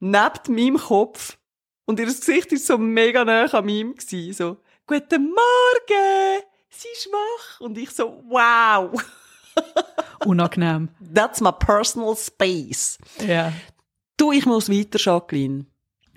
neben 0.01 0.55
meinem 0.55 0.79
Kopf 0.79 1.37
und 1.85 1.99
ihr 1.99 2.07
Gesicht 2.07 2.53
ist 2.53 2.67
so 2.67 2.79
mega 2.79 3.25
nah 3.25 3.45
an 3.45 3.67
meinem 3.67 3.95
gewesen, 3.95 4.33
so, 4.33 4.57
guten 4.87 5.25
Morgen, 5.31 6.43
sie 6.71 6.89
ist 6.89 7.09
wach. 7.11 7.61
Und 7.61 7.77
ich 7.79 7.91
so, 7.91 8.23
wow, 8.29 8.91
Unangenehm. 10.25 10.89
that's 11.15 11.41
my 11.41 11.53
personal 11.53 12.17
space. 12.17 12.99
Ja. 13.27 13.53
Du, 14.17 14.33
ich 14.33 14.47
muss 14.47 14.71
weiter, 14.71 14.99
Jacqueline. 14.99 15.67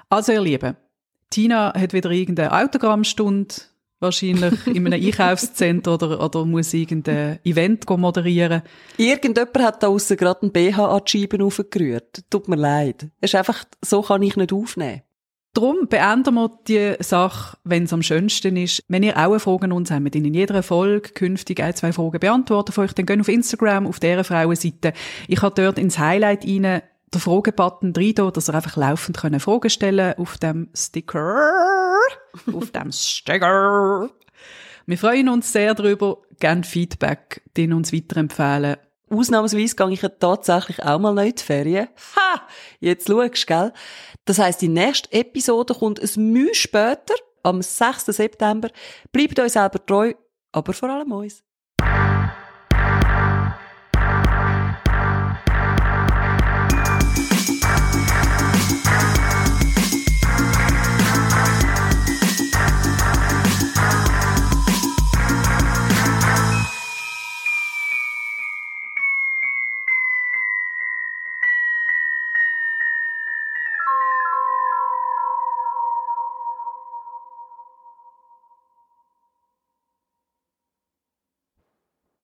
Also, 0.09 0.31
ihr 0.31 0.41
Lieben, 0.41 0.75
Tina 1.29 1.71
hat 1.79 1.93
wieder 1.93 2.09
irgendeine 2.09 2.51
Autogrammstunde, 2.51 3.53
wahrscheinlich 3.99 4.65
in 4.65 4.87
einem 4.87 4.93
Einkaufszentrum 5.05 5.93
oder, 5.93 6.23
oder 6.23 6.45
muss 6.45 6.73
irgendein 6.73 7.37
Event 7.43 7.87
moderieren. 7.87 8.63
Irgendjemand 8.97 9.59
hat 9.59 9.83
da 9.83 9.87
aussen 9.87 10.17
gerade 10.17 10.41
einen 10.41 10.51
BH 10.51 10.83
an 10.83 11.01
die 11.05 11.11
Scheiben 11.11 11.43
aufgerührt. 11.43 12.23
Tut 12.31 12.47
mir 12.47 12.55
leid. 12.55 13.09
Es 13.21 13.31
ist 13.31 13.35
einfach, 13.35 13.65
so 13.85 14.01
kann 14.01 14.23
ich 14.23 14.35
nicht 14.35 14.51
aufnehmen. 14.51 15.03
Darum 15.53 15.87
beenden 15.87 16.35
wir 16.35 16.59
die 16.67 16.95
Sache, 16.99 17.57
wenn 17.63 17.83
es 17.83 17.93
am 17.93 18.03
schönsten 18.03 18.55
ist. 18.55 18.83
Wenn 18.87 19.03
ihr 19.03 19.17
auch 19.17 19.31
eine 19.31 19.39
Frage 19.39 19.65
an 19.65 19.71
uns 19.71 19.91
habt, 19.91 20.15
in 20.15 20.33
jeder 20.33 20.63
Folge 20.63 21.09
künftig 21.09 21.61
ein, 21.61 21.75
zwei 21.75 21.91
Fragen 21.91 22.19
beantworten 22.19 22.71
von 22.71 22.85
euch, 22.85 22.93
dann 22.93 23.05
geht 23.05 23.19
auf 23.19 23.27
Instagram, 23.27 23.85
auf 23.85 23.99
deren 23.99 24.23
Frauenseite. 24.23 24.93
Ich 25.27 25.41
habe 25.41 25.59
dort 25.59 25.77
ins 25.77 25.99
Highlight 25.99 26.45
rein 26.45 26.81
den 27.13 27.21
Fragebutton 27.21 27.93
rein, 27.95 28.13
da, 28.15 28.31
dass 28.31 28.49
ihr 28.49 28.55
einfach 28.55 28.77
laufend 28.77 29.17
können 29.17 29.39
Fragen 29.39 29.69
stellen 29.69 30.13
auf 30.17 30.37
dem 30.37 30.69
Sticker, 30.73 31.97
auf 32.53 32.71
dem 32.71 32.91
Sticker. 32.91 34.09
Wir 34.85 34.97
freuen 34.97 35.29
uns 35.29 35.51
sehr 35.51 35.75
darüber, 35.75 36.17
gerne 36.39 36.63
Feedback, 36.63 37.43
den 37.55 37.73
uns 37.73 37.93
weiterempfehlen. 37.93 38.77
Ausnahmsweise 39.09 39.75
gehe 39.75 39.91
ich 39.91 40.01
ja 40.01 40.09
tatsächlich 40.09 40.83
auch 40.83 40.99
mal 40.99 41.13
noch 41.13 41.23
in 41.23 41.33
die 41.33 41.43
Ferien. 41.43 41.87
Ha! 42.15 42.41
Jetzt 42.79 43.07
schaust, 43.07 43.47
gell? 43.47 43.73
Das 44.25 44.37
heisst, 44.37 44.61
die 44.61 44.67
nächste 44.67 45.11
Episode 45.11 45.73
kommt 45.73 45.99
ein 45.99 46.31
Mühe 46.31 46.53
später, 46.53 47.15
am 47.43 47.61
6. 47.61 48.05
September. 48.05 48.69
Bleibt 49.11 49.39
euch 49.39 49.53
selber 49.53 49.83
treu, 49.83 50.13
aber 50.51 50.73
vor 50.73 50.89
allem 50.89 51.11
uns. 51.11 51.43